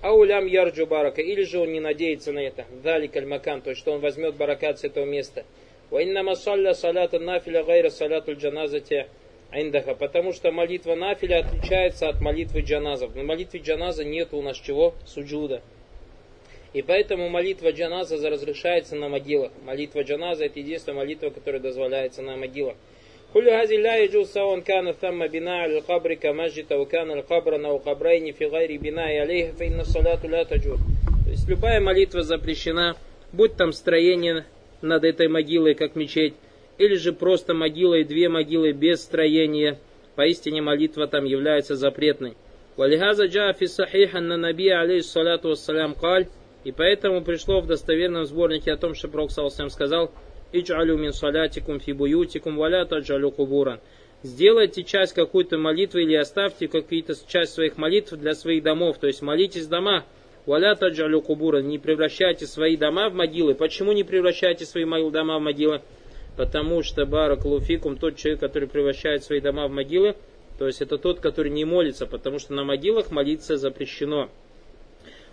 а 0.00 0.12
улям 0.12 0.46
ярджу 0.46 0.86
барака, 0.86 1.22
или 1.22 1.42
же 1.42 1.58
он 1.58 1.72
не 1.72 1.80
надеется 1.80 2.32
на 2.32 2.40
это, 2.40 2.66
дали 2.82 3.06
кальмакан, 3.06 3.62
то 3.62 3.70
есть 3.70 3.80
что 3.80 3.92
он 3.92 4.00
возьмет 4.00 4.36
баракат 4.36 4.80
с 4.80 4.84
этого 4.84 5.04
места. 5.04 5.44
Ваиннама 5.90 6.34
салля 6.34 6.74
салята 6.74 7.18
нафиля 7.18 7.64
гайра 7.64 7.90
салятуль 7.90 8.34
джаназати 8.34 9.06
Индаха, 9.50 9.94
потому 9.94 10.34
что 10.34 10.52
молитва 10.52 10.94
нафиля 10.94 11.38
отличается 11.38 12.08
от 12.08 12.20
молитвы 12.20 12.60
джаназов. 12.60 13.14
На 13.14 13.22
молитве 13.22 13.60
джаназа 13.60 14.04
нет 14.04 14.28
у 14.32 14.42
нас 14.42 14.58
чего? 14.58 14.94
Суджуда. 15.06 15.62
И 16.74 16.82
поэтому 16.82 17.30
молитва 17.30 17.72
джаназа 17.72 18.16
разрешается 18.28 18.94
на 18.94 19.08
могилах. 19.08 19.50
Молитва 19.64 20.02
джаназа 20.02 20.44
это 20.44 20.58
единственная 20.58 20.98
молитва, 20.98 21.30
которая 21.30 21.62
дозволяется 21.62 22.20
на 22.20 22.36
могилах. 22.36 22.76
كل 23.33 23.49
هذه 23.49 23.77
لا 23.77 23.97
يجوز 23.97 24.27
سواء 24.27 24.59
كان 24.59 24.91
ثم 24.91 25.27
بناء 25.27 25.55
على 25.55 25.77
القبر 25.77 26.13
كمسجد 26.13 26.71
أو 26.71 26.85
كان 26.85 27.11
القبر 27.11 27.65
أو 27.65 27.77
قبرين 27.77 28.31
في 28.33 28.45
غير 28.45 28.79
بناء 28.79 29.19
عليه 29.19 29.51
فإن 29.51 29.79
الصلاة 29.79 30.25
لا 30.27 30.43
تجوز. 30.43 30.79
То 31.25 31.29
есть 31.31 31.49
любая 31.49 31.79
молитва 31.79 32.21
запрещена, 32.21 32.95
будь 33.31 33.55
там 33.55 33.71
строение 33.71 34.45
над 34.81 35.03
этой 35.03 35.27
могилой, 35.27 35.73
как 35.73 35.95
мечеть, 35.95 36.35
или 36.77 36.95
же 36.95 37.13
просто 37.13 37.53
могила 37.53 37.95
и 37.95 38.03
две 38.03 38.29
могилы 38.29 38.71
без 38.71 39.01
строения. 39.01 39.79
Поистине 40.15 40.61
молитва 40.61 41.07
там 41.07 41.25
является 41.25 41.75
запретной. 41.75 42.35
Валихаза 42.75 43.25
джа 43.25 43.53
фи 43.53 43.67
сахиха 43.67 44.19
на 44.19 44.37
наби 44.37 44.69
алейхиссалату 44.69 45.49
вассалям 45.49 45.95
каль. 45.95 46.27
И 46.63 46.71
поэтому 46.71 47.21
пришло 47.21 47.59
в 47.59 47.67
достоверном 47.67 48.25
сборнике 48.25 48.71
о 48.71 48.77
том, 48.77 48.95
что 48.95 49.09
Пророк 49.09 49.31
Салсам 49.31 49.69
сказал, 49.69 50.11
«Иджалю 50.52 50.96
мин 50.96 51.12
салятикум 51.12 51.80
фи 51.80 51.92
буютикум 51.92 52.56
валя 52.56 52.84
таджалю 52.84 53.30
кубуран». 53.30 53.80
Сделайте 54.22 54.82
часть 54.82 55.14
какой-то 55.14 55.58
молитвы 55.58 56.02
или 56.02 56.14
оставьте 56.14 56.66
какие-то 56.66 57.14
часть 57.28 57.52
своих 57.52 57.76
молитв 57.76 58.12
для 58.16 58.34
своих 58.34 58.64
домов. 58.64 58.98
То 58.98 59.06
есть 59.06 59.22
молитесь 59.22 59.68
дома. 59.68 60.04
Валя 60.44 60.74
таджалю 60.74 61.20
кубуран. 61.20 61.68
Не 61.68 61.78
превращайте 61.78 62.46
свои 62.46 62.76
дома 62.76 63.10
в 63.10 63.14
могилы. 63.14 63.54
Почему 63.54 63.92
не 63.92 64.02
превращайте 64.02 64.64
свои 64.64 64.84
дома 64.84 65.38
в 65.38 65.42
могилы? 65.42 65.82
потому 66.38 66.84
что 66.84 67.04
Барак 67.04 67.44
Луфикум, 67.44 67.96
тот 67.96 68.14
человек, 68.14 68.38
который 68.38 68.68
превращает 68.68 69.24
свои 69.24 69.40
дома 69.40 69.66
в 69.66 69.72
могилы, 69.72 70.14
то 70.56 70.68
есть 70.68 70.80
это 70.80 70.96
тот, 70.96 71.18
который 71.18 71.50
не 71.50 71.64
молится, 71.64 72.06
потому 72.06 72.38
что 72.38 72.54
на 72.54 72.62
могилах 72.62 73.10
молиться 73.10 73.56
запрещено. 73.56 74.30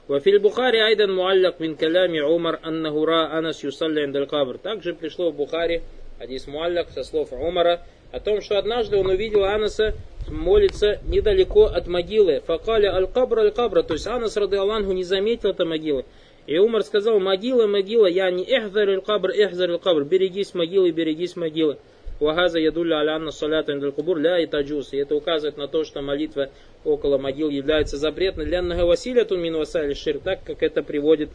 Вафиль 0.08 0.40
Бухари 0.40 0.78
айдан 0.78 1.16
муаллак 1.16 1.60
мин 1.60 1.76
калями 1.76 2.20
Умар 2.20 2.60
аннахура 2.62 3.32
анас 3.32 3.64
юсалли 3.64 4.06
индаль 4.06 4.28
кабр. 4.28 4.60
Также 4.60 4.94
пришло 4.94 5.32
в 5.32 5.36
Бухари 5.36 5.82
хадис 6.20 6.46
муаллак 6.46 6.90
со 6.92 7.04
слов 7.04 7.34
Умара 7.34 7.82
о 8.12 8.20
том, 8.20 8.40
что 8.42 8.60
однажды 8.60 8.98
он 8.98 9.08
увидел 9.08 9.44
Анаса 9.46 9.96
молиться 10.30 11.00
недалеко 11.08 11.66
от 11.66 11.88
могилы. 11.88 12.44
Факаля 12.46 12.96
аль-кабра 12.96 13.42
аль-кабра. 13.42 13.82
То 13.82 13.94
есть 13.94 14.06
Анас, 14.06 14.38
рады 14.38 14.58
Аллаху, 14.58 14.92
не 14.92 15.04
заметил 15.04 15.50
этой 15.50 15.66
могилы. 15.66 16.06
И 16.46 16.56
Умар 16.60 16.84
сказал, 16.84 17.20
могила, 17.20 17.66
могила, 17.66 18.06
я 18.06 18.30
не 18.30 18.44
эхзар 18.44 18.88
аль-кабр, 18.88 19.32
эхзар 19.32 19.72
аль-кабр, 19.72 20.04
берегись 20.04 20.54
могилы, 20.54 20.92
берегись 20.92 21.36
могилы. 21.36 21.78
Вагаза 22.20 22.60
ядулля 22.60 23.00
алянна 23.00 23.32
салята 23.32 23.74
индаль 23.74 23.92
кубур 23.92 24.18
ля 24.18 24.40
и 24.40 24.46
таджус. 24.46 24.94
И 24.94 24.98
это 24.98 25.16
указывает 25.16 25.58
на 25.58 25.68
то, 25.68 25.84
что 25.84 26.02
молитва 26.02 26.50
около 26.84 27.18
могил 27.18 27.50
является 27.50 27.98
запретной 27.98 28.46
для 28.46 28.62
Василия 28.62 29.26
Тунмин 29.26 29.58
Васали 29.58 29.94
Шир, 29.94 30.20
так 30.20 30.44
как 30.44 30.64
это 30.64 30.84
приводит 30.84 31.30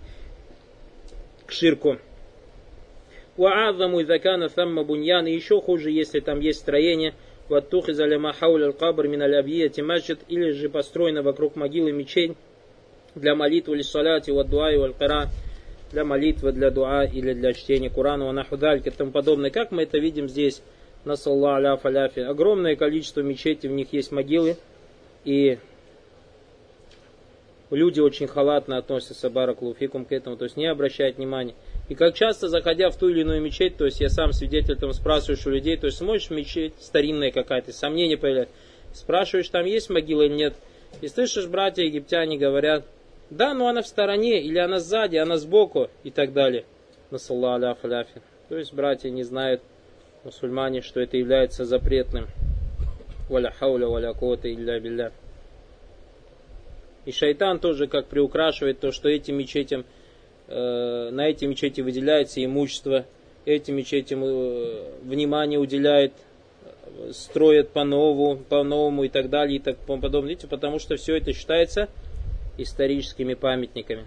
к 1.47 1.53
ширку. 1.53 1.99
Ва'адзаму 3.37 4.03
изакана 4.03 4.49
самма 4.49 4.85
буньян. 4.85 5.27
И 5.27 5.33
еще 5.33 5.61
хуже, 5.61 5.91
если 5.91 6.21
там 6.21 6.41
есть 6.41 6.61
строение. 6.61 7.15
Ваттухи 7.49 7.93
заляма 7.93 8.33
хауль 8.33 8.65
аль-кабр 8.65 9.09
мин 9.09 9.23
аль 9.23 9.35
или 9.45 10.51
же 10.53 10.69
построено 10.69 11.23
вокруг 11.23 11.57
могилы 11.57 11.91
мечень 11.91 12.37
для 13.15 13.35
молитвы 13.35 13.75
или 13.75 13.83
саляти, 13.83 14.31
вот 14.31 14.49
дуа 14.49 14.73
и 14.73 14.77
валь 14.77 14.95
для 15.91 16.05
молитвы, 16.05 16.53
для 16.53 16.71
дуа 16.71 17.05
или 17.05 17.33
для 17.33 17.53
чтения 17.53 17.91
Корана, 17.91 18.27
ванахудальки 18.27 18.89
и 18.89 18.91
тому 18.91 19.11
подобное. 19.11 19.51
Как 19.51 19.71
мы 19.71 19.83
это 19.83 19.99
видим 19.99 20.29
здесь 20.29 20.63
на 21.05 21.17
салла 21.17 21.57
аля 21.57 21.77
фаляфи. 21.77 22.21
Огромное 22.21 22.77
количество 22.77 23.21
мечетей, 23.21 23.69
в 23.69 23.73
них 23.73 23.93
есть 23.93 24.13
могилы, 24.13 24.57
и 25.25 25.59
люди 27.71 28.01
очень 28.01 28.27
халатно 28.27 28.77
относятся 28.77 29.31
бараклуфикум 29.31 30.05
к 30.05 30.13
этому, 30.13 30.37
то 30.37 30.45
есть 30.45 30.57
не 30.57 30.67
обращают 30.67 31.17
внимания. 31.17 31.55
И 31.89 31.95
как 31.95 32.15
часто, 32.15 32.49
заходя 32.49 32.91
в 32.91 32.97
ту 32.97 33.09
или 33.09 33.21
иную 33.21 33.41
мечеть, 33.41 33.77
то 33.77 33.85
есть 33.85 34.01
я 34.01 34.09
сам 34.09 34.33
свидетель, 34.33 34.77
там 34.77 34.93
спрашиваешь 34.93 35.47
у 35.47 35.51
людей, 35.51 35.77
то 35.77 35.87
есть 35.87 35.99
смотришь 35.99 36.31
мечеть 36.31 36.75
старинная 36.81 37.31
какая-то, 37.31 37.73
сомнения 37.73 38.17
появляются, 38.17 38.55
спрашиваешь, 38.93 39.49
там 39.49 39.65
есть 39.65 39.89
могила 39.91 40.23
или 40.23 40.35
нет, 40.35 40.55
и 41.01 41.09
слышишь, 41.09 41.47
братья 41.47 41.83
египтяне 41.83 42.37
говорят, 42.37 42.85
да, 43.31 43.55
но 43.55 43.69
она 43.69 43.83
в 43.83 43.87
стороне, 43.87 44.43
или 44.43 44.59
она 44.59 44.81
сзади, 44.81 45.17
она 45.17 45.37
сбоку 45.37 45.89
и 46.03 46.11
так 46.11 46.33
далее. 46.33 46.65
Насалла 47.11 47.55
аля 47.55 47.75
фаляфи. 47.75 48.21
То 48.49 48.59
есть 48.59 48.75
братья 48.75 49.09
не 49.09 49.23
знают, 49.23 49.63
мусульмане, 50.25 50.81
что 50.83 51.01
это 51.01 51.17
является 51.17 51.65
запретным. 51.65 52.27
Валя 53.29 53.53
хауля 53.53 53.87
валя 53.87 54.13
кота 54.13 54.53
илля 54.53 54.81
билля. 54.81 55.13
И 57.07 57.13
шайтан 57.13 57.61
тоже 57.61 57.87
как 57.87 58.07
приукрашивает 58.07 58.81
то, 58.81 58.91
что 58.91 59.09
этим 59.09 59.37
мечетям, 59.37 59.85
э, 60.49 61.11
на 61.11 61.29
эти 61.29 61.45
мечети 61.45 61.81
выделяется 61.81 62.45
имущество, 62.45 63.07
этим 63.45 63.77
мечетям 63.77 64.23
э, 64.25 64.93
внимание 65.03 65.59
уделяет, 65.59 66.13
э, 66.65 67.13
строят 67.13 67.71
по-новому, 67.71 68.37
по-новому 68.37 69.05
и 69.05 69.09
так 69.09 69.31
далее 69.31 69.57
и 69.57 69.61
так 69.61 69.79
подобное. 69.79 70.31
Видите, 70.31 70.49
потому 70.49 70.81
что 70.81 70.97
все 70.97 71.17
это 71.17 71.33
считается 71.33 71.89
историческими 72.63 73.35
памятниками. 73.35 74.07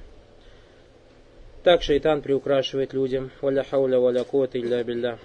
Так 1.63 1.81
шайтан 1.81 2.21
приукрашивает 2.21 2.93
людям. 2.93 3.31
Валя 3.41 3.63
хауля 3.63 3.99
валя 3.99 4.23
куата 4.23 4.59
илля 4.59 4.83
билля. 4.83 5.17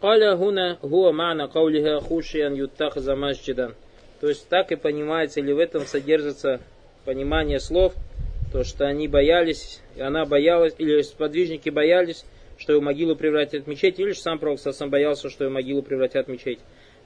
Каля 0.00 0.36
гуна 0.36 0.78
гуа 0.82 1.12
мана 1.12 1.48
каулиха 1.48 2.00
хушиян 2.00 2.54
юттахза 2.54 3.14
масджидан. 3.16 3.74
То 4.20 4.28
есть 4.28 4.48
так 4.48 4.72
и 4.72 4.76
понимается, 4.76 5.40
или 5.40 5.52
в 5.52 5.58
этом 5.58 5.82
содержится 5.82 6.60
понимание 7.04 7.60
слов, 7.60 7.94
то, 8.52 8.64
что 8.64 8.86
они 8.86 9.08
боялись, 9.08 9.80
и 9.94 10.00
она 10.00 10.24
боялась, 10.24 10.74
или 10.78 11.02
сподвижники 11.02 11.68
боялись, 11.68 12.24
что 12.58 12.72
его 12.72 12.82
могилу 12.82 13.16
превратят 13.16 13.64
в 13.64 13.66
мечеть, 13.66 13.98
или 13.98 14.12
же 14.12 14.18
сам 14.18 14.38
пророк 14.38 14.58
сам 14.58 14.90
боялся, 14.90 15.28
что 15.28 15.44
его 15.44 15.54
могилу 15.54 15.82
превратят 15.82 16.26
в 16.26 16.30
мечеть. 16.30 16.58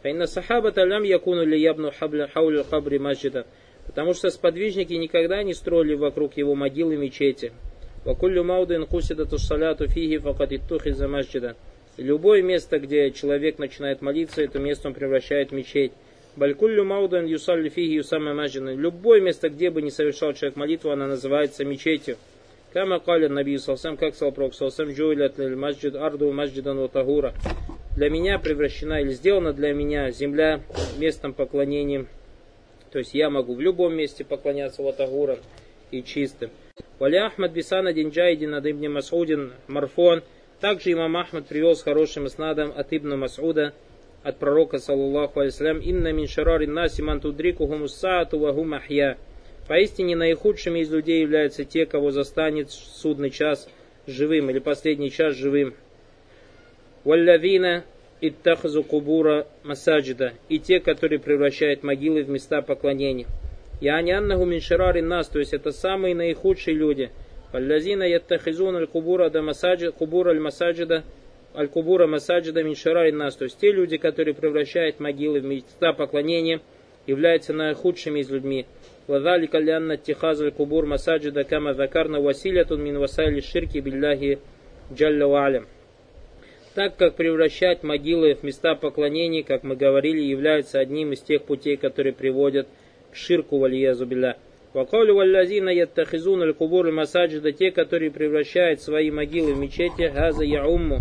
Фаинна 0.03 0.27
сахаба 0.27 0.73
талям 0.73 1.03
якуну 1.03 1.45
ли 1.45 1.61
ябну 1.61 1.93
хауля 1.93 2.65
хабри 2.65 2.99
маджида. 2.99 3.47
Потому 3.91 4.15
что 4.15 4.31
сподвижники 4.31 4.93
никогда 4.93 5.43
не 5.43 5.53
строили 5.53 5.95
вокруг 5.95 6.37
его 6.37 6.55
могилы 6.55 6.97
мечети. 6.97 7.53
Вакуллю 8.05 8.45
маудин 8.45 8.87
хусидату 8.87 9.37
саляту 9.37 9.89
фиги 9.89 10.17
факат 10.17 10.51
за. 10.85 11.57
Любое 11.97 12.41
место, 12.41 12.79
где 12.79 13.11
человек 13.11 13.59
начинает 13.59 14.01
молиться, 14.01 14.43
это 14.43 14.61
место 14.61 14.87
он 14.87 14.95
превращает 14.95 15.51
в 15.51 15.55
мечеть. 15.55 15.91
Балькуллю 16.37 16.85
маудан 16.85 17.27
юсалли 17.27 17.69
фиги 17.69 17.95
юсама 17.95 18.33
маджина. 18.33 18.73
Любое 18.77 19.21
место, 19.21 19.49
где 19.49 19.71
бы 19.71 19.83
не 19.83 19.91
совершал 19.91 20.35
человек 20.35 20.55
молитву, 20.55 20.93
она 20.93 21.09
называется 21.09 21.65
мечетью. 21.65 22.17
Кама 22.73 23.01
каля 23.01 23.29
Наби 23.29 23.59
Салсам, 23.59 23.97
как 23.97 24.15
сказал 24.15 24.31
Пророк 24.31 24.55
Салсам, 24.55 24.93
джуилят 24.93 25.37
маджид 25.39 25.97
арду 25.97 26.31
маджидан 26.31 26.79
ватагура. 26.79 27.35
Для 27.97 28.09
меня 28.09 28.39
превращена 28.39 29.01
или 29.01 29.11
сделана 29.11 29.53
для 29.53 29.73
меня 29.73 30.13
земля 30.13 30.61
местом 30.97 31.33
поклонения. 31.33 32.07
То 32.91 32.99
есть 32.99 33.15
я 33.15 33.31
могу 33.31 33.55
в 33.55 33.61
любом 33.61 33.95
месте 33.95 34.25
поклоняться 34.25 34.83
ватагурам 34.83 35.39
и 35.91 36.03
чистым. 36.03 36.51
Валя 36.99 37.27
Ахмад 37.27 37.53
Бисана 37.53 37.93
Динджайдин 37.93 38.51
над 38.51 38.67
Ибн 38.67 38.93
Масудин 38.93 39.53
Марфон. 39.69 40.23
Также 40.61 40.93
имам 40.93 41.17
Ахмад 41.17 41.47
привел 41.47 41.75
с 41.75 41.83
хорошим 41.83 42.29
снадом 42.29 42.73
от 42.77 42.93
Ибн 42.93 43.17
Масуда, 43.17 43.73
от 44.23 44.37
пророка, 44.39 44.79
саллаллаху 44.79 45.41
алейсалям, 45.41 45.79
«Инна 45.81 46.13
мин 46.13 46.29
шарари 46.29 46.67
наси 46.67 47.01
ман 47.01 47.21
тудрикухум 47.21 47.89
саату 47.89 48.39
ваху 48.39 48.65
махья». 48.65 49.17
Поистине 49.67 50.17
наихудшими 50.17 50.81
из 50.81 50.91
людей 50.91 51.23
являются 51.23 51.65
те, 51.65 51.87
кого 51.87 52.11
застанет 52.11 52.71
судный 52.71 53.31
час 53.31 53.69
живым 54.07 54.51
или 54.51 54.59
последний 54.59 55.11
час 55.11 55.37
живым. 55.37 55.75
Валлавина 57.05 57.85
Иттахазу 58.23 58.83
Кубура 58.83 59.47
Масаджида 59.63 60.35
и 60.51 60.59
те, 60.59 60.79
которые 60.79 61.19
превращают 61.19 61.83
могилы 61.83 62.23
в 62.23 62.29
места 62.29 62.61
поклонения. 62.61 63.27
Яни 63.81 64.11
аннаху 64.11 64.45
мин 64.45 64.61
ширари 64.61 65.01
нас, 65.01 65.29
то 65.29 65.39
есть 65.39 65.55
это 65.55 65.73
самые 65.73 66.15
наихудшие 66.15 66.77
люди. 66.77 67.11
Валлазина 67.51 68.03
яттахизун 68.03 68.77
аль 68.77 68.87
кубура 68.87 69.31
да 69.31 69.41
масаджида, 69.41 69.93
кубура 69.93 70.31
аль 70.31 70.41
масаджида, 70.41 71.03
аль 71.55 71.69
кубура 71.69 72.07
масаджида 72.07 72.63
мин 72.63 72.77
ширари 72.77 73.11
нас, 73.11 73.37
то 73.37 73.45
есть 73.45 73.59
те 73.59 73.73
люди, 73.73 73.97
которые 73.97 74.35
превращают 74.35 75.01
могилы 75.01 75.41
в 75.41 75.45
места 75.45 75.95
поклонения, 75.95 76.61
являются 77.07 77.55
наихудшими 77.55 78.21
из 78.21 78.29
людьми. 78.29 78.67
Вадалика 79.07 79.59
лянна 79.59 79.97
тихазу 79.97 80.45
аль 80.45 80.53
кубур 80.53 80.85
масаджида 80.85 81.45
кама 81.45 81.73
закарна 81.73 82.21
василятун 82.21 82.83
мин 82.85 82.99
васайли 82.99 83.41
ширки 83.41 83.79
билляхи 83.79 84.41
джалла 84.93 85.27
валям. 85.27 85.67
Так 86.75 86.97
как 86.97 87.17
превращать 87.17 87.83
могилы 87.83 88.35
в 88.35 88.45
места 88.45 88.77
поклонений, 88.77 89.43
как 89.43 89.65
мы 89.65 89.75
говорили, 89.75 90.21
является 90.21 90.79
одним 90.79 91.13
из 91.13 91.21
тех 91.21 91.43
путей, 91.43 91.77
которые 91.77 92.13
приводят 92.13 92.69
к 93.11 93.17
ширку 93.17 93.59
валиязу 93.59 94.07
билля. 94.07 94.37
Вакалю 94.73 95.17
валлазина 95.17 95.71
яттахизун 95.71 96.43
аль-кубур 96.43 96.93
масаджида, 96.93 97.51
те, 97.51 97.73
которые 97.73 98.13
превращают 98.13 98.81
свои 98.81 99.11
могилы 99.11 99.55
в 99.55 99.59
мечети, 99.59 100.13
газа 100.15 100.45
яумму. 100.45 101.01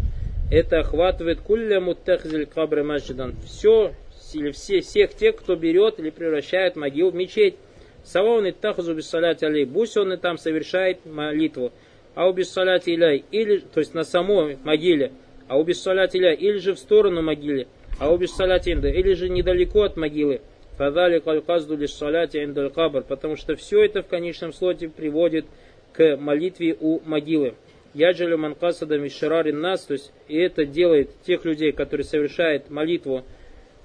Это 0.52 0.80
охватывает 0.80 1.42
кулля 1.42 1.80
муттахзиль 1.80 2.48
кабры 2.48 2.84
масджидан. 2.84 3.36
Все, 3.46 3.94
или 4.34 4.50
все, 4.50 4.80
всех 4.80 5.14
тех, 5.14 5.36
кто 5.36 5.56
берет 5.56 6.00
или 6.00 6.10
превращает 6.10 6.76
могилу 6.78 7.12
в 7.12 7.16
мечеть. 7.16 7.56
Саваун 8.04 8.48
и 8.48 8.52
тахазу 8.52 8.96
биссаляти 8.96 9.46
алей. 9.46 9.68
Пусть 9.68 9.98
он 9.98 10.14
и 10.14 10.18
там 10.18 10.40
совершает 10.40 11.06
молитву. 11.06 11.72
А 12.16 12.28
у 12.28 12.34
биссаляти 12.34 12.96
иляй. 12.96 13.24
Или, 13.30 13.60
то 13.60 13.82
есть 13.82 13.94
на 13.94 14.04
самой 14.04 14.58
могиле. 14.64 15.12
А 15.50 15.58
у 15.58 15.64
биссаляти 15.64 16.18
иляй. 16.18 16.36
Или 16.36 16.60
же 16.60 16.74
в 16.74 16.80
сторону 16.80 17.22
могилы. 17.22 17.68
А 18.00 18.10
у 18.10 18.18
биссаляти 18.18 18.72
инда. 18.72 18.88
Или 18.90 19.14
же 19.14 19.28
недалеко 19.28 19.84
от 19.84 19.98
могилы. 19.98 20.40
Фадали 20.78 21.20
калказду 21.20 21.76
лишь 21.76 21.92
саляти 21.92 22.70
кабр. 22.70 23.02
Потому 23.02 23.36
что 23.36 23.58
все 23.58 23.84
это 23.84 24.02
в 24.02 24.08
конечном 24.08 24.54
слоте 24.54 24.88
приводит 24.88 25.46
к 25.92 26.16
молитве 26.16 26.78
у 26.80 27.02
могилы. 27.04 27.56
Яджалю 27.94 28.38
манкасада 28.38 28.98
мишарарин 28.98 29.60
нас, 29.60 29.84
то 29.84 29.94
есть 29.94 30.14
и 30.28 30.38
это 30.38 30.64
делает 30.64 31.10
тех 31.24 31.44
людей, 31.44 31.72
которые 31.72 32.06
совершают 32.06 32.70
молитву 32.70 33.26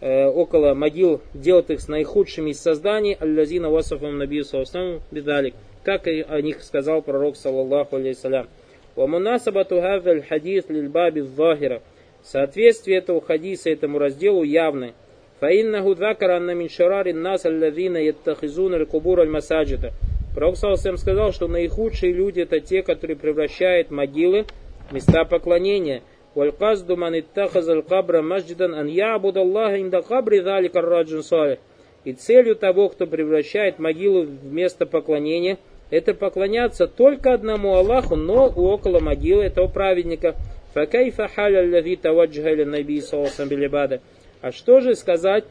Э, 0.06 0.26
около 0.26 0.74
могил, 0.74 1.22
делать 1.32 1.70
их 1.70 1.80
с 1.80 1.88
наихудшими 1.88 2.50
из 2.50 2.60
созданий, 2.60 3.14
аллазина 3.14 3.70
васафам 3.70 4.18
набию 4.18 4.44
саллаху 4.44 5.02
бедалик, 5.10 5.54
как 5.82 6.06
и 6.06 6.20
о 6.20 6.42
них 6.42 6.62
сказал 6.62 7.00
пророк, 7.00 7.36
саллаллаху 7.36 7.96
алейхиссалям. 7.96 8.48
Вамунасабату 8.95 9.81
хавель 9.81 10.23
хадис 10.23 10.65
лильбаби 10.69 11.21
захира. 11.21 11.81
Соответствие 12.23 12.97
этого 12.97 13.21
хадиса 13.21 13.69
этому 13.69 13.99
разделу 13.99 14.43
явно. 14.43 14.93
Фаиннаху 15.39 15.95
закара 15.95 16.37
анна 16.37 16.51
мин 16.51 16.69
шарари 16.69 17.13
нас 17.13 17.45
аллазина 17.45 17.97
яттахизун 17.97 18.73
аль-кубур 18.73 19.21
аль-масаджида. 19.21 19.91
Пророк 20.35 20.57
Салсам 20.57 20.97
сказал, 20.97 21.31
что 21.31 21.47
наихудшие 21.47 22.11
люди 22.13 22.41
это 22.41 22.59
те, 22.59 22.83
которые 22.83 23.17
превращают 23.17 23.89
могилы 23.89 24.45
в 24.89 24.93
места 24.93 25.23
поклонения – 25.25 26.11
والقصد 26.35 26.91
من 26.91 27.15
اتخذ 27.15 27.69
القبر 27.69 28.21
مسجدا 28.21 28.81
أن 28.81 28.89
يعبد 28.89 29.37
الله 29.37 29.67
عند 29.67 29.95
قبر 29.95 30.35
ذلك 30.35 30.77
الرجل 30.77 31.23
صالح. 31.23 31.57
И 32.05 32.13
целью 32.13 32.55
того, 32.55 32.87
кто 32.89 33.07
превращает 33.07 33.77
могилу 33.77 34.23
в 34.23 34.53
место 34.53 34.85
поклонения, 34.85 35.57
это 35.89 36.13
поклоняться 36.13 36.87
только 36.87 37.33
одному 37.33 37.75
Аллаху, 37.75 38.15
но 38.15 38.47
около 38.47 38.99
могилы 38.99 39.43
этого 39.43 39.67
праведника. 39.67 40.35
Факайфа 40.73 41.27
халя 41.27 41.67
лави 41.69 41.95
таваджха 41.95 42.65
наби 42.65 43.01
билибада. 43.49 44.01
А 44.41 44.51
что 44.51 44.79
же 44.81 44.95
сказать 44.95 45.45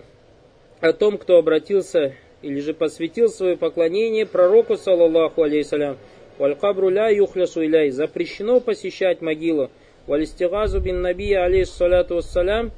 о 0.80 0.92
том, 0.92 1.18
кто 1.18 1.38
обратился 1.38 2.14
или 2.42 2.60
же 2.60 2.72
посвятил 2.72 3.28
свое 3.28 3.56
поклонение 3.56 4.26
пророку, 4.26 4.76
саллаллаху 4.76 5.42
алейхиссалям, 5.42 5.98
валь 6.38 6.56
ля 6.92 7.08
юхлясу 7.08 7.64
иляй, 7.64 7.90
запрещено 7.90 8.60
посещать 8.60 9.20
могилу, 9.20 9.70
والاستغاث 10.08 10.76
بالنبي 10.76 11.36
عليه 11.36 11.62
الصلاة 11.62 12.06
والسلام 12.10 12.70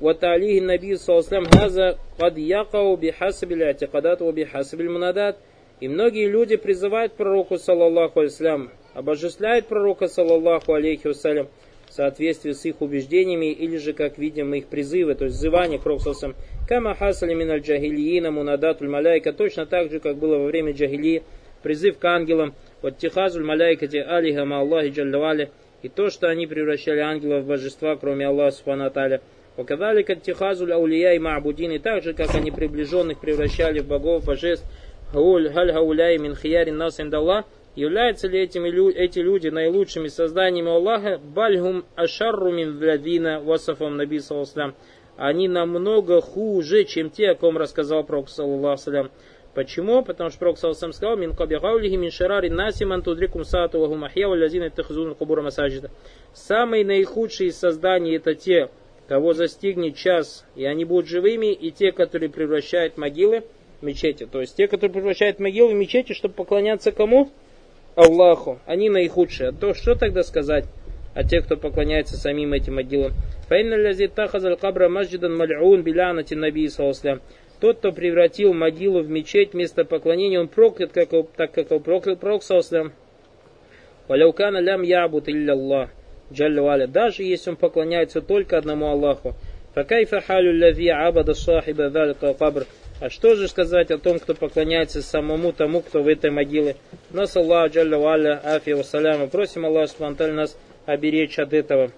وتعليه 0.00 0.58
النبي 0.58 0.96
صلى 0.96 1.18
الله 1.18 1.28
عليه 1.28 1.38
وسلم 1.38 1.60
هذا 1.60 1.98
قد 2.20 2.38
يقع 2.38 2.94
بحسب 2.94 3.52
الاعتقادات 3.52 4.22
وبحسب 4.22 4.80
المنادات 4.80 5.36
и 5.79 5.87
многие 5.87 6.27
люди 6.27 6.57
призывают 6.57 7.13
пророку, 7.13 7.57
саллаллаху 7.57 8.19
алейхи 8.19 8.69
обожествляют 8.93 9.67
пророка, 9.67 10.07
саллаллаху 10.07 10.73
алейхи 10.73 11.07
вассалям, 11.07 11.47
в 11.87 11.93
соответствии 11.93 12.51
с 12.51 12.65
их 12.65 12.81
убеждениями, 12.81 13.51
или 13.51 13.77
же, 13.77 13.93
как 13.93 14.17
видим, 14.17 14.53
их 14.53 14.67
призывы, 14.67 15.15
то 15.15 15.25
есть 15.25 15.37
взывание 15.37 15.79
к 15.79 15.83
пророку, 15.83 16.13
кама 16.67 16.95
хасали 16.95 17.33
миналь 17.33 17.61
джахилиина 17.61 18.29
мунадатуль 18.29 18.89
маляйка, 18.89 19.31
точно 19.31 19.65
так 19.65 19.89
же, 19.89 19.99
как 19.99 20.17
было 20.17 20.37
во 20.37 20.45
время 20.45 20.73
джахилии, 20.73 21.23
призыв 21.63 21.97
к 21.97 22.05
ангелам, 22.05 22.53
вот 22.81 22.97
тихазуль 22.97 23.45
маляйкати 23.45 23.97
алиха 23.97 24.43
ма 24.43 24.59
Аллахи 24.59 24.89
джаллавали, 24.89 25.49
и 25.81 25.87
то, 25.87 26.09
что 26.09 26.27
они 26.27 26.45
превращали 26.45 26.99
ангелов 26.99 27.43
в 27.43 27.47
божества, 27.47 27.95
кроме 27.95 28.27
Аллаха 28.27 28.51
Субхану. 28.51 28.91
Показали 29.55 30.03
как 30.03 30.21
Тихазуль 30.21 30.71
Аулия 30.71 31.15
и 31.15 31.19
Маабудин, 31.19 31.71
и 31.71 31.79
так 31.79 32.01
же, 32.01 32.13
как 32.13 32.33
они 32.33 32.49
приближенных 32.49 33.19
превращали 33.19 33.79
в 33.79 33.87
богов, 33.87 34.23
божеств, 34.23 34.65
Халь 35.11 35.51
Хауляй, 35.51 36.17
Минхиярин, 36.19 36.77
Нас 36.77 36.99
Индаллах, 36.99 37.45
являются 37.75 38.27
ли 38.27 38.41
этими, 38.41 38.69
эти 38.91 39.19
люди 39.19 39.47
наилучшими 39.47 40.07
созданиями 40.07 40.69
Аллаха, 40.69 41.17
Бальгум 41.17 41.85
Ашарру 41.95 42.51
Мин 42.51 42.77
Владина 42.77 43.39
Васафам 43.39 43.97
Наби 43.97 44.19
они 45.17 45.49
намного 45.49 46.21
хуже, 46.21 46.85
чем 46.85 47.09
те, 47.09 47.31
о 47.31 47.35
ком 47.35 47.57
рассказал 47.57 48.03
Пророк 48.03 48.29
Саллаллаху 48.29 49.09
Почему? 49.53 50.03
Потому 50.03 50.29
что 50.29 50.39
Пророк 50.39 50.57
сам 50.57 50.93
сказал, 50.93 51.17
мин 51.17 51.35
кабихаулихи 51.35 51.97
мин 51.97 52.11
шарари 52.11 52.49
наси 52.49 52.85
ман 52.85 53.01
тудрикум 53.01 53.43
саату 53.43 53.79
ваху 53.79 53.95
махья 53.95 54.29
валязина 54.29 54.69
тахзун 54.69 55.15
кубура 55.15 55.41
масаджида. 55.41 55.89
Самые 56.33 56.85
наихудшие 56.85 57.51
создания 57.51 58.15
это 58.15 58.35
те, 58.35 58.69
кого 59.07 59.33
застигнет 59.33 59.95
час, 59.97 60.45
и 60.55 60.63
они 60.65 60.85
будут 60.85 61.09
живыми, 61.09 61.51
и 61.51 61.71
те, 61.71 61.91
которые 61.91 62.29
превращают 62.29 62.97
могилы 62.97 63.43
мечети. 63.81 64.25
То 64.25 64.41
есть 64.41 64.55
те, 64.55 64.67
которые 64.67 64.93
превращают 64.93 65.39
могилы 65.39 65.71
в 65.71 65.75
мечети, 65.75 66.13
чтобы 66.13 66.33
поклоняться 66.33 66.91
кому? 66.91 67.29
Аллаху. 67.95 68.59
Они 68.65 68.89
наихудшие. 68.89 69.49
А 69.49 69.51
то 69.51 69.73
что 69.73 69.95
тогда 69.95 70.23
сказать 70.23 70.65
о 71.13 71.23
тех, 71.23 71.45
кто 71.45 71.57
поклоняется 71.57 72.17
самим 72.17 72.53
этим 72.53 72.75
могилам? 72.75 73.13
Фаинна 73.47 73.75
лязи 73.75 74.07
тахазаль 74.07 74.57
кабра 74.57 74.89
маджидан 74.89 75.35
маль'ун 75.35 75.81
билянати 75.81 76.33
наби 76.33 76.67
саласлям. 76.69 77.21
Тот, 77.59 77.79
кто 77.79 77.91
превратил 77.91 78.53
могилу 78.53 79.01
в 79.01 79.09
мечеть, 79.09 79.53
место 79.53 79.83
поклонения, 79.83 80.39
он 80.39 80.47
проклят, 80.47 80.91
как, 80.93 81.09
так 81.35 81.51
как 81.51 81.71
он 81.71 81.81
проклял 81.81 82.15
пророк 82.15 82.43
Саусалям. 82.43 82.93
Валяукана 84.07 84.59
лям 84.59 84.81
ябут 84.81 85.27
илля 85.27 85.53
Аллах. 85.53 85.89
Даже 86.29 87.23
если 87.23 87.49
он 87.49 87.55
поклоняется 87.57 88.21
только 88.21 88.57
одному 88.57 88.87
Аллаху. 88.87 89.35
Факайфа 89.75 90.21
халю 90.21 90.57
лави 90.59 90.87
абада 90.87 91.33
сахиба 91.33 91.89
далика 91.89 92.33
кабр. 92.33 92.65
А 92.99 93.09
что 93.09 93.35
же 93.35 93.47
сказать 93.47 93.91
о 93.91 93.97
том, 93.97 94.19
кто 94.19 94.33
поклоняется 94.33 95.01
самому 95.01 95.53
тому, 95.53 95.81
кто 95.81 96.03
в 96.03 96.07
этой 96.07 96.31
могиле? 96.31 96.75
Нас 97.11 97.35
Аллах, 97.37 97.71
Джалля 97.71 97.97
Валя, 97.97 98.41
Афи 98.43 98.73
Вассаляма. 98.73 99.27
Просим 99.27 99.65
Аллах, 99.65 99.89
Субтитры 99.89 100.33
нас 100.33 100.57
оберечь 100.85 101.39
от 101.39 101.53
этого. 101.53 101.91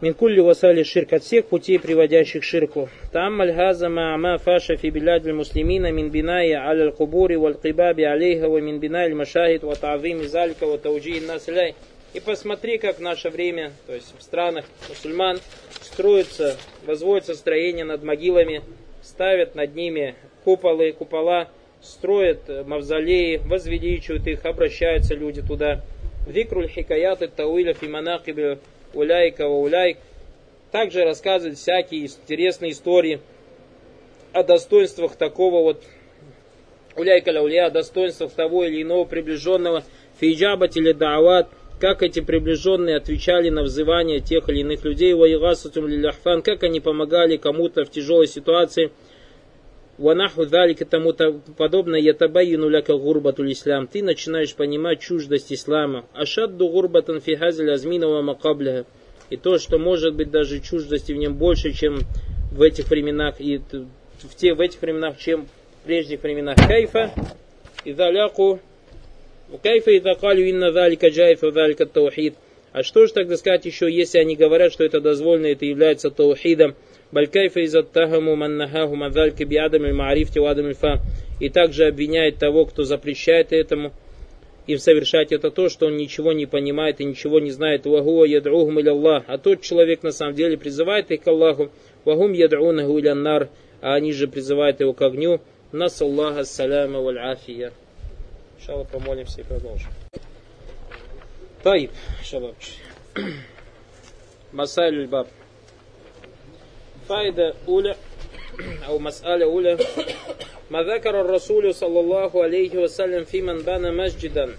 Минкулли 0.00 0.40
васали 0.40 0.82
ширк 0.82 1.12
от 1.12 1.22
всех 1.22 1.46
путей, 1.46 1.78
приводящих 1.78 2.40
к 2.40 2.44
ширку. 2.44 2.88
Там 3.12 3.36
мальгаза 3.36 3.88
ма'ама 3.88 4.38
фаша 4.38 4.76
фи 4.76 4.88
билядь 4.88 5.26
муслимина 5.26 5.92
мин 5.92 6.10
биная 6.10 6.66
аля 6.66 6.90
кубури 6.90 7.36
валь 7.36 7.58
кибаби 7.62 8.02
алейха 8.02 8.48
ва 8.48 8.58
мин 8.58 8.80
биная 8.80 9.14
машахид 9.14 9.62
ва 9.62 9.76
та'зими 9.76 10.24
залька 10.24 10.66
ва 10.66 10.78
тауджи 10.78 11.20
насляй. 11.20 11.74
И 12.14 12.20
посмотри, 12.20 12.78
как 12.78 12.96
в 12.96 13.02
наше 13.02 13.28
время, 13.28 13.72
то 13.86 13.94
есть 13.94 14.12
в 14.18 14.22
странах 14.22 14.64
мусульман, 14.88 15.38
строятся, 15.82 16.56
возводятся 16.86 17.34
строения 17.34 17.84
над 17.84 18.02
могилами, 18.02 18.62
ставят 19.02 19.54
над 19.54 19.74
ними 19.74 20.14
куполы, 20.44 20.92
купола, 20.92 21.48
строят 21.82 22.48
мавзолеи, 22.66 23.40
возвеличивают 23.44 24.26
их, 24.26 24.44
обращаются 24.44 25.14
люди 25.14 25.42
туда. 25.42 25.82
Викруль 26.26 26.68
хикаяты 26.68 27.28
тауиля 27.28 27.72
фиманакиби 27.74 28.58
уляйка 28.92 29.48
ва 29.48 29.54
уляйк. 29.54 29.98
Также 30.70 31.04
рассказывают 31.04 31.58
всякие 31.58 32.06
интересные 32.06 32.72
истории 32.72 33.20
о 34.32 34.42
достоинствах 34.42 35.16
такого 35.16 35.62
вот 35.62 35.82
уляйка 36.96 37.30
ля 37.30 37.66
о 37.66 37.70
достоинствах 37.70 38.32
того 38.32 38.64
или 38.64 38.82
иного 38.82 39.04
приближенного 39.04 39.84
фиджабат 40.20 40.76
или 40.76 40.92
даават, 40.92 41.48
как 41.80 42.02
эти 42.02 42.20
приближенные 42.20 42.96
отвечали 42.96 43.48
на 43.48 43.62
взывания 43.62 44.20
тех 44.20 44.48
или 44.48 44.60
иных 44.60 44.84
людей, 44.84 45.14
как 46.42 46.62
они 46.62 46.80
помогали 46.80 47.36
кому-то 47.36 47.84
в 47.84 47.90
тяжелой 47.90 48.26
ситуации– 48.26 48.92
Ванаху 50.00 50.46
далик 50.46 50.80
и 50.80 50.86
тому 50.86 51.12
подобное, 51.12 52.00
ятабайину 52.00 52.70
ляка 52.70 52.96
гурбатуль 52.96 53.52
ислам. 53.52 53.86
Ты 53.86 54.02
начинаешь 54.02 54.54
понимать 54.54 55.00
чуждость 55.00 55.52
ислама. 55.52 56.06
Ашадду 56.14 56.68
гурбатан 56.68 57.20
фихазиль 57.20 57.70
азминова 57.70 58.22
макабляха. 58.22 58.86
И 59.28 59.36
то, 59.36 59.58
что 59.58 59.78
может 59.78 60.14
быть 60.14 60.30
даже 60.30 60.60
чуждости 60.60 61.12
в 61.12 61.18
нем 61.18 61.34
больше, 61.34 61.72
чем 61.72 61.98
в 62.50 62.62
этих 62.62 62.88
временах, 62.88 63.42
и 63.42 63.58
в, 63.58 64.34
те, 64.36 64.54
в 64.54 64.60
этих 64.60 64.80
временах, 64.80 65.18
чем 65.18 65.46
в 65.46 65.86
прежних 65.86 66.22
временах. 66.22 66.56
Кайфа, 66.56 67.10
и 67.84 67.92
заляку, 67.92 68.58
кайфа 69.58 69.90
и 69.90 70.00
закалю 70.00 70.44
инна 70.44 70.72
залика 70.72 71.08
джайфа 71.08 71.50
залика 71.50 71.86
таухид. 71.86 72.34
А 72.72 72.82
что 72.82 73.06
же 73.06 73.12
тогда 73.12 73.36
сказать 73.36 73.66
еще, 73.66 73.90
если 73.90 74.18
они 74.18 74.36
говорят, 74.36 74.72
что 74.72 74.84
это 74.84 75.00
дозволено, 75.00 75.46
это 75.46 75.64
является 75.64 76.10
таухидом? 76.10 76.76
Балькайфа 77.10 77.60
из 77.60 77.74
аттахаму 77.74 78.36
маннахаху 78.36 78.94
мадальки 78.94 79.42
биадам 79.42 79.92
маарифти 79.96 80.38
вадам 80.38 80.72
фа. 80.74 81.00
И 81.40 81.48
также 81.48 81.86
обвиняет 81.86 82.36
того, 82.38 82.66
кто 82.66 82.84
запрещает 82.84 83.52
этому, 83.52 83.92
им 84.66 84.78
совершать 84.78 85.32
это 85.32 85.50
то, 85.50 85.68
что 85.68 85.86
он 85.86 85.96
ничего 85.96 86.32
не 86.32 86.46
понимает 86.46 87.00
и 87.00 87.04
ничего 87.04 87.40
не 87.40 87.50
знает. 87.50 87.86
Вагуа 87.86 88.24
ядругум 88.24 88.78
или 88.78 88.88
Аллах. 88.88 89.24
А 89.26 89.38
тот 89.38 89.62
человек 89.62 90.04
на 90.04 90.12
самом 90.12 90.34
деле 90.34 90.56
призывает 90.56 91.10
их 91.10 91.22
к 91.22 91.28
Аллаху. 91.28 91.70
Вагум 92.04 92.32
ядрунаху 92.32 92.98
или 92.98 93.08
нар. 93.08 93.48
А 93.80 93.94
они 93.94 94.12
же 94.12 94.28
призывают 94.28 94.80
его 94.80 94.92
к 94.92 95.02
огню. 95.02 95.40
Нас 95.72 96.00
Аллаха 96.00 96.44
саляма 96.44 97.00
валь 97.00 97.18
афия. 97.18 97.72
Иншаллах 98.59 98.87
помолимся 98.87 99.41
и 99.41 99.43
продолжим. 99.43 99.91
طيب 101.65 101.89
شباب 102.23 102.53
مسائل 104.53 104.93
الباب 104.93 105.27
فائدة 107.09 107.53
أولى 107.67 107.95
أو 108.87 108.99
مسألة 108.99 109.45
أولى 109.45 109.77
ما 110.71 110.83
ذكر 110.83 111.21
الرسول 111.21 111.75
صلى 111.75 111.99
الله 111.99 112.43
عليه 112.43 112.77
وسلم 112.77 113.23
في 113.23 113.41
من 113.41 113.61
بنى 113.61 113.91
مسجدا 113.91 114.55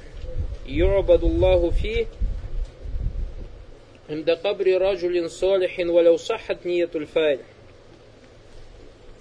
يعبد 0.66 1.24
الله 1.24 1.70
فيه 1.70 2.06
عند 4.10 4.30
قبر 4.30 4.82
رجل 4.82 5.30
صالح 5.30 5.80
ولو 5.80 6.16
صحت 6.16 6.66
نية 6.66 6.90
الفاعل 6.94 7.38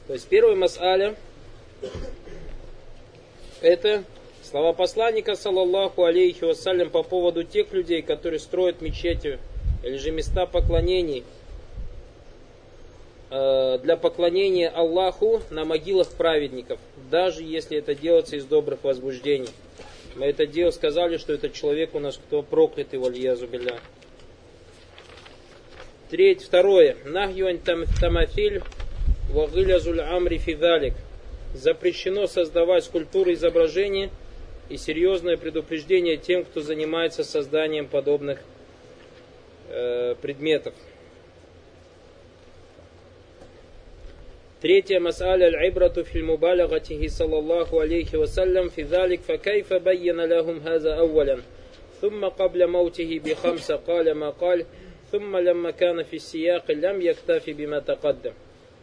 То 0.07 0.13
есть 0.13 0.27
первая 0.27 0.55
мас'аля 0.55 1.15
это 3.61 4.03
слова 4.50 4.72
посланника, 4.72 5.34
саллаллаху 5.34 6.04
алейхи 6.04 6.44
вассалям, 6.44 6.90
по 6.90 7.02
поводу 7.02 7.44
тех 7.44 7.72
людей, 7.72 8.02
которые 8.02 8.40
строят 8.40 8.80
мечети 8.80 9.38
или 9.82 9.96
же 9.96 10.10
места 10.10 10.46
поклонений– 10.46 11.24
Э, 13.32 13.78
для 13.80 13.96
поклонения 13.96 14.68
Аллаху 14.68 15.40
на 15.50 15.64
могилах 15.64 16.08
праведников, 16.14 16.80
даже 17.12 17.44
если 17.44 17.78
это 17.78 17.94
делается 17.94 18.34
из 18.34 18.44
добрых 18.44 18.82
возбуждений. 18.82 19.50
Мы 20.16 20.26
это 20.26 20.46
дело 20.46 20.72
сказали, 20.72 21.16
что 21.16 21.32
этот 21.32 21.52
человек 21.52 21.94
у 21.94 22.00
нас 22.00 22.16
кто 22.16 22.42
проклятый, 22.42 22.98
вальязу 22.98 23.46
билля. 23.46 23.78
Третье, 26.10 26.44
второе. 26.44 26.96
Нахьюань 27.04 27.60
тамафиль 27.60 28.62
вагилязуль 29.32 30.00
амри 30.00 30.38
фидалик. 30.38 30.94
Запрещено 31.54 32.26
создавать 32.26 32.82
скульптуры 32.82 33.34
изображения 33.34 34.10
и 34.69 34.77
серьезное 34.77 35.37
предупреждение 35.37 36.17
тем, 36.17 36.43
кто 36.43 36.61
занимается 36.61 37.23
созданием 37.23 37.87
подобных 37.87 38.39
э, 39.69 40.15
предметов. 40.21 40.73
Третья 44.61 44.99
мас'аля 44.99 45.45
аль-ибрату 45.45 46.03
фил 46.03 46.25
мубалагатихи 46.25 47.07
саллаллаху 47.07 47.79
алейхи 47.79 48.15
вассалям 48.15 48.69
фи 48.71 48.83
залик 48.83 49.21
факайфа 49.21 49.79
байяна 49.79 50.25
лахум 50.27 50.61
хаза 50.61 50.97
ауалян. 50.97 51.43
ثم 52.01 52.25
قبل 52.25 52.67
موته 52.67 53.21
بخمسة 53.25 53.75
قال 53.75 54.11
ما 54.11 54.29
قال 54.29 54.65
ثم 55.11 55.37
لما 55.37 55.71
كان 55.71 56.03
في 56.03 56.15
السياق 56.15 56.71
لم 56.71 57.01
يكتفي 57.01 57.53
بما 57.53 57.79
تقدم 57.79 58.33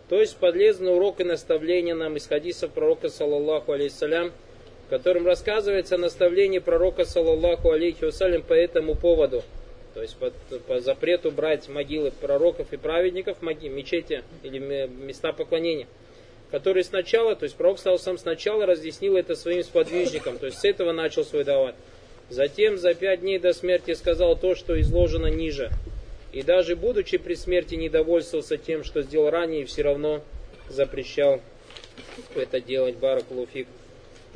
то 0.08 0.20
есть 0.20 0.36
полезный 0.36 0.94
урок 0.94 1.20
и 1.20 1.24
наставление 1.24 1.94
нам 1.94 2.16
из 2.16 2.26
хадисов 2.26 2.72
пророка, 2.72 3.08
саллаллаху 3.08 3.72
алейхиссалям, 3.72 4.32
в 4.87 4.89
котором 4.89 5.27
рассказывается 5.27 5.97
наставление 5.97 6.61
пророка, 6.61 7.05
саллаллаху 7.05 7.71
алейхи 7.71 8.05
вассалям, 8.05 8.41
по 8.41 8.53
этому 8.53 8.95
поводу– 8.95 9.43
то 9.97 10.03
есть 10.03 10.15
по, 10.17 10.29
по 10.67 10.79
запрету 10.79 11.31
брать 11.31 11.67
могилы 11.69 12.11
пророков 12.11 12.71
и 12.71 12.77
праведников, 12.77 13.41
мечети 13.41 14.23
или 14.43 14.59
места 14.59 15.33
поклонения, 15.33 15.87
которые 16.51 16.83
сначала, 16.83 17.35
то 17.35 17.45
есть 17.45 17.55
пророк 17.55 17.79
стал 17.79 17.97
сам 17.97 18.19
сначала 18.19 18.67
разъяснил 18.67 19.17
это 19.17 19.33
своим 19.33 19.63
сподвижникам, 19.63 20.37
то 20.37 20.45
есть 20.45 20.59
с 20.59 20.65
этого 20.65 20.91
начал 20.91 21.25
свой 21.25 21.43
давать. 21.43 21.73
Затем 22.29 22.77
за 22.77 22.93
пять 22.93 23.21
дней 23.21 23.39
до 23.39 23.53
смерти 23.53 23.95
сказал 23.95 24.37
то, 24.37 24.53
что 24.53 24.79
изложено 24.79 25.31
ниже. 25.31 25.71
И 26.31 26.43
даже 26.43 26.75
будучи 26.75 27.17
при 27.17 27.33
смерти 27.33 27.73
недовольствовался 27.73 28.57
тем, 28.57 28.83
что 28.83 29.01
сделал 29.01 29.31
ранее, 29.31 29.65
все 29.65 29.81
равно 29.81 30.21
запрещал 30.69 31.41
это 32.35 32.61
делать, 32.61 32.97
баракулуфик. 32.97 33.67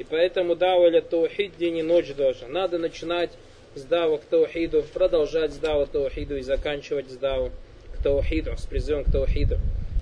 И 0.02 0.04
поэтому 0.10 0.56
даваля 0.56 1.00
таухид 1.00 1.56
день 1.58 1.78
и 1.78 1.84
ночь 1.84 2.12
даже. 2.16 2.48
Надо 2.48 2.80
начинать 2.80 3.30
сдаву 3.76 4.18
к 4.18 4.22
таухиду, 4.22 4.84
продолжать 4.92 5.52
сдаву 5.52 5.86
таухиду 5.86 6.38
и 6.38 6.42
заканчивать 6.42 7.08
сдаву 7.08 7.52
к 7.94 8.02
таухиду, 8.02 8.58
с 8.58 8.66
призывом 8.66 9.04
к 9.04 9.12
таухиду. 9.12 9.60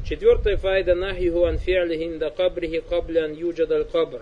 Четвертая 0.07 0.55
файда 0.55 0.95
нахиху 0.95 1.43
ан 1.43 1.57
фи'лихин 1.57 2.17
кабрихи 2.33 2.79
кабля 2.79 3.27
юджад 3.27 3.73
аль 3.73 3.83
кабр. 3.83 4.21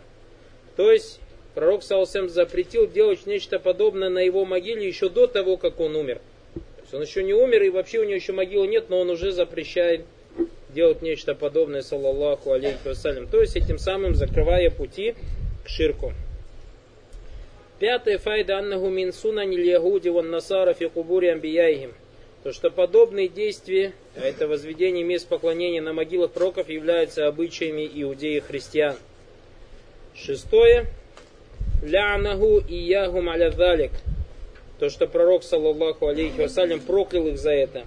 То 0.78 0.92
есть 0.92 1.20
пророк 1.54 1.84
Саусем 1.84 2.28
запретил 2.28 2.88
делать 2.88 3.28
нечто 3.28 3.60
подобное 3.60 4.10
на 4.10 4.20
его 4.20 4.46
могиле 4.46 4.88
еще 4.88 5.10
до 5.10 5.28
того, 5.28 5.58
как 5.58 5.80
он 5.80 5.96
умер. 5.96 6.22
То 6.56 6.82
есть 6.82 6.94
он 6.96 7.02
еще 7.04 7.22
не 7.22 7.36
умер 7.36 7.62
и 7.62 7.70
вообще 7.70 8.00
у 8.00 8.04
него 8.04 8.16
еще 8.16 8.34
могилы 8.34 8.66
нет, 8.66 8.86
но 8.90 9.00
он 9.00 9.12
уже 9.12 9.32
запрещает 9.32 10.02
делать 10.70 11.04
нечто 11.04 11.36
подобное, 11.36 11.84
саллаллаху 11.84 12.52
алейхи 12.52 12.80
вассалям. 12.84 13.28
То 13.28 13.42
есть 13.42 13.56
этим 13.56 13.78
самым 13.78 14.16
закрывая 14.16 14.72
пути 14.72 15.14
ширку. 15.68 16.14
Пятая 17.80 18.18
файда 18.18 18.58
аннаху 18.58 18.90
мин 18.90 19.14
сунани 19.14 19.56
ягуди 19.56 20.10
ван 20.10 20.30
насара 20.32 20.74
фи 20.74 20.88
кубури 20.88 21.28
амбияихим. 21.28 21.94
То, 22.44 22.52
что 22.52 22.72
подобные 22.72 23.28
действия, 23.28 23.94
а 24.16 24.22
это 24.22 24.48
возведение 24.48 25.04
мест 25.04 25.28
поклонения 25.28 25.82
на 25.82 25.94
могилах 25.94 26.32
пророков, 26.32 26.70
являются 26.70 27.28
обычаями 27.28 27.90
иудеев 27.94 28.48
христиан. 28.48 28.96
Шестое. 30.16 30.86
Лянаху 31.84 32.60
и 32.60 32.76
ягум 32.76 33.30
аля. 33.30 33.52
То, 34.80 34.90
что 34.90 35.08
пророк, 35.08 35.44
саллаллаху 35.44 36.08
алейхи 36.08 36.40
вассалям, 36.40 36.80
проклял 36.80 37.28
их 37.28 37.38
за 37.38 37.52
это. 37.52 37.86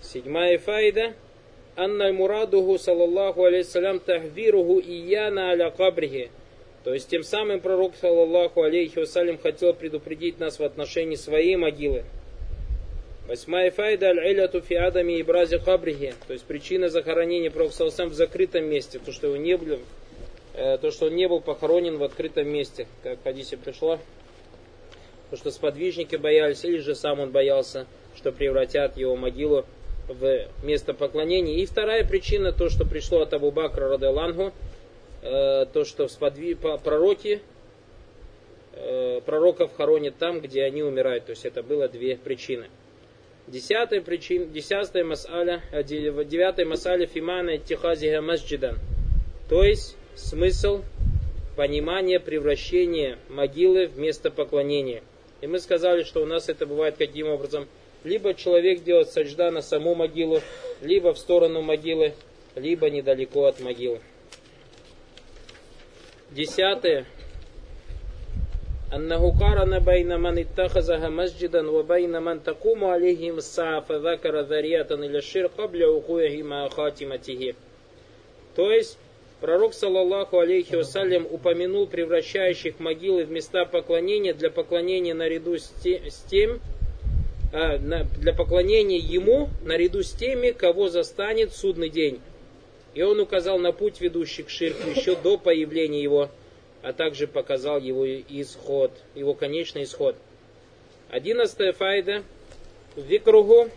Седьмая 0.00 0.58
файда. 0.58 1.14
Анна 1.76 2.12
мурадуху, 2.12 2.78
саллаллаху 2.78 3.44
алейхи 3.44 3.66
вассалям, 3.66 4.00
тахвируху 4.00 4.80
ияна 4.80 5.50
аля 5.50 5.70
кабрихи 5.70 6.30
то 6.84 6.92
есть 6.92 7.08
тем 7.08 7.22
самым 7.22 7.60
пророк, 7.60 7.94
саллаллаху 8.00 8.62
алейхи 8.62 8.98
вассалям, 8.98 9.38
хотел 9.38 9.72
предупредить 9.72 10.40
нас 10.40 10.58
в 10.58 10.64
отношении 10.64 11.14
своей 11.14 11.56
могилы. 11.56 12.04
Восьмая 13.28 13.70
файда 13.70 14.08
аль-иляту 14.08 14.60
фи 14.60 14.74
адами 14.74 15.12
и 15.12 15.22
брази 15.22 15.58
кабрихи. 15.58 16.12
То 16.26 16.32
есть 16.32 16.44
причина 16.44 16.88
захоронения 16.88 17.50
пророка 17.50 17.74
саллаллаху 17.74 18.10
в 18.10 18.14
закрытом 18.14 18.64
месте. 18.64 18.98
То, 18.98 19.12
что, 19.12 19.28
его 19.28 19.36
не 19.36 19.56
был, 19.56 19.78
э, 20.54 20.76
то, 20.78 20.90
что 20.90 21.06
он 21.06 21.14
не 21.14 21.28
был 21.28 21.40
похоронен 21.40 21.98
в 21.98 22.02
открытом 22.02 22.48
месте. 22.48 22.88
Как 23.04 23.20
в 23.20 23.22
хадисе 23.22 23.56
пришло. 23.56 24.00
потому 25.30 25.38
что 25.38 25.50
сподвижники 25.52 26.16
боялись, 26.16 26.64
или 26.64 26.78
же 26.78 26.96
сам 26.96 27.20
он 27.20 27.30
боялся, 27.30 27.86
что 28.16 28.32
превратят 28.32 28.96
его 28.96 29.14
могилу 29.14 29.66
в 30.08 30.48
место 30.64 30.92
поклонения. 30.92 31.54
И 31.58 31.66
вторая 31.66 32.04
причина, 32.04 32.52
то, 32.52 32.68
что 32.68 32.84
пришло 32.84 33.20
от 33.20 33.32
Абу 33.32 33.52
Бакра 33.52 33.88
Раделангу, 33.88 34.52
э, 35.22 35.66
то, 35.72 35.84
что 35.84 36.08
сподви... 36.08 36.54
пророки, 36.54 37.40
э, 38.74 39.20
пророков 39.24 39.74
хоронят 39.76 40.16
там, 40.18 40.40
где 40.40 40.64
они 40.64 40.82
умирают. 40.82 41.26
То 41.26 41.30
есть 41.30 41.44
это 41.44 41.62
было 41.62 41.88
две 41.88 42.16
причины. 42.16 42.66
Десятая 43.46 44.00
причина, 44.00 44.46
десятая 44.46 45.04
масаля, 45.04 45.62
э, 45.72 45.82
девятая 45.82 46.66
масаля 46.66 47.06
фимана 47.06 47.58
тихазиха 47.58 48.20
масджидан. 48.20 48.78
То 49.48 49.64
есть 49.64 49.96
смысл 50.14 50.82
понимания 51.56 52.20
превращения 52.20 53.18
могилы 53.28 53.86
в 53.86 53.98
место 53.98 54.30
поклонения. 54.30 55.02
И 55.40 55.46
мы 55.46 55.58
сказали, 55.58 56.02
что 56.02 56.22
у 56.22 56.26
нас 56.26 56.48
это 56.48 56.66
бывает 56.66 56.96
каким 56.96 57.28
образом? 57.28 57.66
Либо 58.04 58.34
человек 58.34 58.82
делает 58.82 59.08
саджда 59.08 59.50
на 59.50 59.60
саму 59.60 59.94
могилу, 59.94 60.40
либо 60.80 61.12
в 61.12 61.18
сторону 61.18 61.62
могилы, 61.62 62.14
либо 62.54 62.90
недалеко 62.90 63.46
от 63.46 63.60
могилы. 63.60 64.00
Десятое. 66.31 67.05
أنه 68.93 69.39
قارن 69.39 69.79
بين 69.79 70.19
من 70.19 70.37
اتخذها 70.37 71.09
مسجدا 71.09 71.69
وبين 71.69 72.21
من 72.21 72.43
تقوم 72.43 72.85
عليهم 72.85 73.37
الساعة 73.37 73.81
فذكر 73.81 74.39
ذريعة 74.41 74.87
إلى 74.91 75.17
الشرك 75.17 75.51
قبل 75.57 75.85
وقوعه 75.85 76.41
مع 76.43 76.69
خاتمته. 76.69 77.53
То 78.55 78.71
есть, 78.71 78.97
пророк, 79.41 79.73
саллаллаху 79.73 80.39
алейхи 80.39 80.75
вассалям, 80.75 81.27
упомянул 81.29 81.85
превращающих 81.85 82.79
могилы 82.79 83.25
в 83.25 83.31
места 83.31 83.65
поклонения 83.65 84.33
для 84.33 84.49
поклонения 84.49 85.13
наряду 85.13 85.57
с 85.57 86.25
тем, 86.29 86.61
а, 87.53 87.77
для 87.77 88.33
поклонения 88.33 88.97
ему 88.97 89.49
наряду 89.63 90.01
с 90.01 90.13
теми, 90.13 90.51
кого 90.51 90.87
застанет 90.87 91.53
судный 91.53 91.89
день. 91.89 92.21
И 92.93 93.01
он 93.01 93.19
указал 93.19 93.59
на 93.59 93.71
путь, 93.71 94.01
ведущий 94.01 94.43
к 94.43 94.49
ширку, 94.49 94.89
еще 94.89 95.15
до 95.15 95.37
появления 95.37 96.01
его 96.01 96.29
а 96.87 96.93
также 96.93 97.27
показал 97.27 97.79
его 97.79 98.07
исход, 98.07 98.91
его 99.13 99.33
конечный 99.33 99.83
исход. 99.83 100.15
Одиннадцатая 101.09 101.73
файда. 101.73 102.23
Викругу 102.95 103.69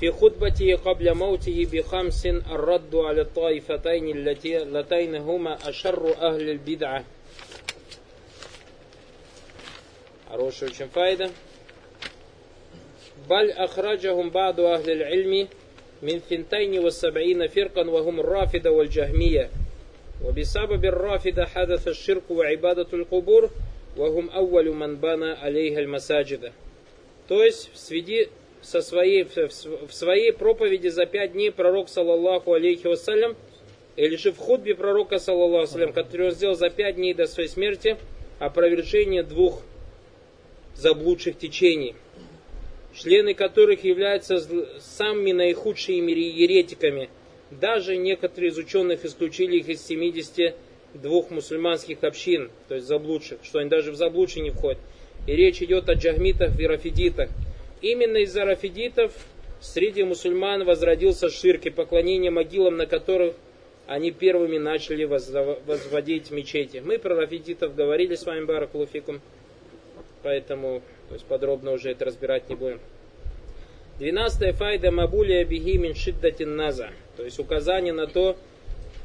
في 0.00 0.10
خطبته 0.10 0.76
قبل 0.76 1.14
موته 1.14 1.68
بخمس 1.72 2.26
الرد 2.26 2.94
على 2.94 3.20
الطائفتين 3.20 4.08
اللتين 4.16 5.16
هما 5.16 5.68
أشر 5.68 6.16
أهل 6.16 6.50
البدعة 6.50 7.04
хорошая 10.30 10.70
очень 10.70 10.88
файда 10.88 11.30
بل 13.28 13.50
أخرجهم 13.50 14.30
بعض 14.30 14.60
أهل 14.60 14.90
العلم 14.90 15.48
من 16.04 16.18
ثنتين 16.18 16.78
وسبعين 16.78 17.46
فرقا 17.46 17.90
وهم 17.90 18.20
الرافدة 18.20 18.72
والجهمية 18.72 19.50
وبسبب 20.24 20.84
الرافدة 20.84 21.46
حدث 21.46 21.88
الشرك 21.88 22.30
وعبادة 22.30 22.86
القبور 22.92 23.50
وهم 23.96 24.30
أول 24.30 24.74
من 24.74 24.96
بنى 24.96 25.30
عليها 25.30 25.78
المساجد 25.78 26.52
То 27.28 27.44
есть 27.44 27.70
в, 27.72 27.78
сведи, 27.78 28.28
со 28.60 28.82
своей, 28.82 29.22
в 29.22 29.92
своей 29.92 30.32
проповеди 30.32 30.88
за 30.88 31.06
пять 31.06 31.32
дней 31.32 31.52
пророк, 31.52 31.88
саллаллаху 31.88 32.54
алейхи 32.54 32.88
вассалям, 32.88 33.36
или 33.94 34.16
же 34.16 34.32
в 34.32 34.38
худбе 34.38 34.74
пророка, 34.74 35.18
саллаллаху 35.20 35.66
вассалям, 35.66 35.92
который 35.92 36.26
он 36.26 36.32
сделал 36.32 36.56
за 36.56 36.70
пять 36.70 36.96
дней 36.96 37.14
до 37.14 37.26
своей 37.26 37.48
смерти, 37.48 37.96
опровержение 38.40 39.22
двух 39.22 39.62
заблудших 40.74 41.38
течений, 41.38 41.94
члены 42.95 43.33
которых 43.33 43.83
являются 43.83 44.37
самыми 44.79 45.31
наихудшими 45.31 46.11
еретиками– 46.11 47.09
даже 47.51 47.95
некоторые 47.95 48.51
из 48.51 48.57
ученых 48.57 49.05
исключили 49.05 49.57
их 49.57 49.69
из 49.69 49.85
72 49.85 51.25
мусульманских 51.29 52.03
общин, 52.03 52.49
то 52.67 52.75
есть 52.75 52.87
заблудших, 52.87 53.39
что 53.43 53.59
они 53.59 53.69
даже 53.69 53.91
в 53.91 53.95
заблудшие 53.95 54.43
не 54.43 54.49
входят. 54.49 54.79
И 55.27 55.35
речь 55.35 55.61
идет 55.61 55.89
о 55.89 55.93
джахмитах 55.93 56.59
и 56.59 56.67
рафидитах. 56.67 57.29
Именно 57.81 58.17
из-за 58.17 58.45
рафидитов 58.45 59.13
среди 59.61 60.03
мусульман 60.03 60.65
возродился 60.65 61.29
ширк 61.29 61.65
и 61.65 61.69
поклонение 61.69 62.31
могилам, 62.31 62.77
на 62.77 62.85
которых 62.85 63.35
они 63.87 64.11
первыми 64.11 64.57
начали 64.57 65.03
возводить 65.03 66.31
мечети. 66.31 66.81
Мы 66.83 66.97
про 66.97 67.15
рафидитов 67.15 67.75
говорили 67.75 68.15
с 68.15 68.25
вами, 68.25 68.45
Баракулуфикум, 68.45 69.21
поэтому 70.23 70.81
то 71.07 71.13
есть 71.13 71.25
подробно 71.25 71.71
уже 71.71 71.91
это 71.91 72.05
разбирать 72.05 72.49
не 72.49 72.55
будем. 72.55 72.79
Двенадцатая 73.97 74.51
файда 74.51 74.91
мабулия 74.91 75.45
бихи 75.45 75.77
мин 75.77 75.95
шиддатин 75.95 76.55
наза. 76.55 76.89
То 77.15 77.23
есть 77.23 77.39
указание 77.39 77.93
на 77.93 78.07
то, 78.07 78.35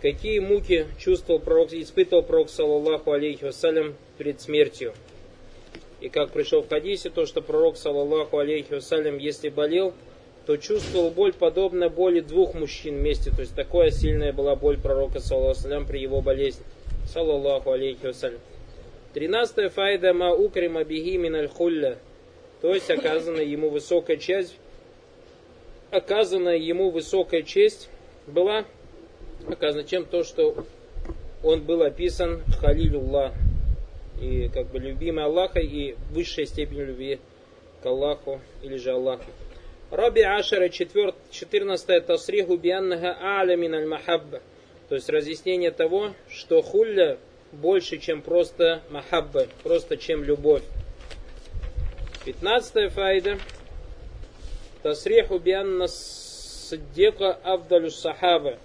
какие 0.02 0.40
муки 0.40 0.86
чувствовал 0.98 1.38
пророк, 1.38 1.72
испытывал 1.72 2.22
пророк, 2.24 2.50
саллаллаху 2.50 3.12
алейхи 3.12 3.44
вассалям, 3.44 3.94
перед 4.18 4.40
смертью. 4.40 4.92
И 6.00 6.08
как 6.08 6.30
пришел 6.30 6.62
в 6.62 6.68
хадисе, 6.68 7.10
то, 7.10 7.26
что 7.26 7.40
пророк, 7.40 7.76
саллаллаху 7.76 8.38
алейхи 8.38 8.74
вассалям, 8.74 9.18
если 9.18 9.48
болел, 9.48 9.94
то 10.46 10.56
чувствовал 10.56 11.10
боль, 11.10 11.34
подобно 11.34 11.88
боли 11.88 12.20
двух 12.20 12.54
мужчин 12.54 12.96
вместе. 12.96 13.30
То 13.30 13.42
есть 13.42 13.54
такая 13.54 13.90
сильная 13.90 14.32
была 14.32 14.56
боль 14.56 14.80
пророка, 14.80 15.20
саллаллаху 15.20 15.68
алейхи 15.68 15.86
при 15.86 16.00
его 16.00 16.20
болезни. 16.20 16.64
Саллаллаху 17.06 17.70
алейхи 17.70 18.06
вассалям. 18.06 18.40
Тринадцатая 19.12 19.68
файда 19.68 20.14
ма 20.14 20.32
укрима 20.32 20.84
бихи 20.84 21.16
мин 21.16 21.34
аль 21.34 21.48
хулля. 21.48 21.98
То 22.60 22.74
есть 22.74 22.90
оказана 22.90 23.40
ему 23.40 23.70
высокая 23.70 24.16
часть 24.16 24.56
оказанная 25.90 26.56
ему 26.56 26.90
высокая 26.90 27.42
честь 27.42 27.88
была 28.26 28.64
оказана 29.48 29.84
чем 29.84 30.04
то, 30.04 30.22
что 30.22 30.64
он 31.42 31.62
был 31.62 31.82
описан 31.82 32.42
Халилюллах, 32.60 33.32
и 34.20 34.48
как 34.48 34.66
бы 34.68 34.78
любимый 34.78 35.24
Аллаха, 35.24 35.60
и 35.60 35.96
высшая 36.10 36.46
степень 36.46 36.80
любви 36.80 37.18
к 37.82 37.86
Аллаху 37.86 38.40
или 38.62 38.76
же 38.76 38.92
Аллаху. 38.92 39.24
Раби 39.90 40.20
Ашара, 40.20 40.68
14 40.68 42.06
тасриху 42.06 42.56
бианнага 42.56 43.16
аля 43.20 43.54
аль 43.54 43.86
махабба. 43.86 44.40
То 44.88 44.94
есть 44.94 45.08
разъяснение 45.08 45.70
того, 45.70 46.12
что 46.28 46.62
хулля 46.62 47.18
больше, 47.52 47.98
чем 47.98 48.22
просто 48.22 48.82
махабба, 48.90 49.46
просто 49.62 49.96
чем 49.96 50.24
любовь. 50.24 50.62
15 52.24 52.92
файда. 52.92 53.38
Тасриху 54.82 55.38
бианна 55.38 55.88
саддика 55.88 57.32
авдалю 57.32 57.90
сахаба. 57.90 58.58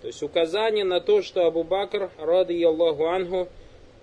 То 0.00 0.08
есть 0.08 0.22
указание 0.22 0.84
на 0.84 1.00
то, 1.00 1.22
что 1.22 1.46
Абу 1.46 1.62
Бакр, 1.62 2.10
рады 2.18 2.62
Аллаху 2.64 3.06
Ангу, 3.06 3.48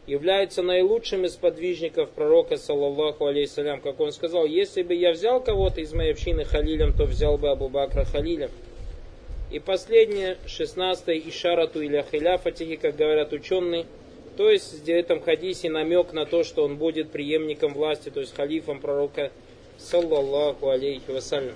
является 0.07 0.63
наилучшим 0.63 1.25
из 1.25 1.35
подвижников 1.35 2.09
пророка, 2.11 2.57
саллаллаху 2.57 3.27
алейхиссалям. 3.27 3.81
Как 3.81 3.99
он 3.99 4.11
сказал, 4.11 4.45
если 4.45 4.81
бы 4.81 4.93
я 4.95 5.11
взял 5.11 5.41
кого-то 5.41 5.81
из 5.81 5.93
моей 5.93 6.13
общины 6.13 6.45
халилем, 6.45 6.93
то 6.93 7.03
взял 7.03 7.37
бы 7.37 7.49
Абу 7.49 7.69
Бакра 7.69 8.05
халилем. 8.05 8.49
И 9.51 9.59
последнее, 9.59 10.37
шестнадцатое, 10.45 11.17
ишарату 11.17 11.81
или 11.81 12.03
хиляфатихи, 12.11 12.75
как 12.75 12.95
говорят 12.95 13.33
ученые, 13.33 13.85
то 14.39 14.49
есть 14.49 14.85
в 14.85 14.89
этом 14.89 15.19
хадисе 15.19 15.69
намек 15.69 16.13
на 16.13 16.25
то, 16.25 16.45
что 16.45 16.63
он 16.63 16.77
будет 16.77 17.11
преемником 17.11 17.73
власти, 17.73 18.09
то 18.09 18.21
есть 18.21 18.33
халифом 18.33 18.79
пророка, 18.79 19.33
саллаллаху 19.77 20.69
алейхи 20.69 21.11
вассалям. 21.11 21.55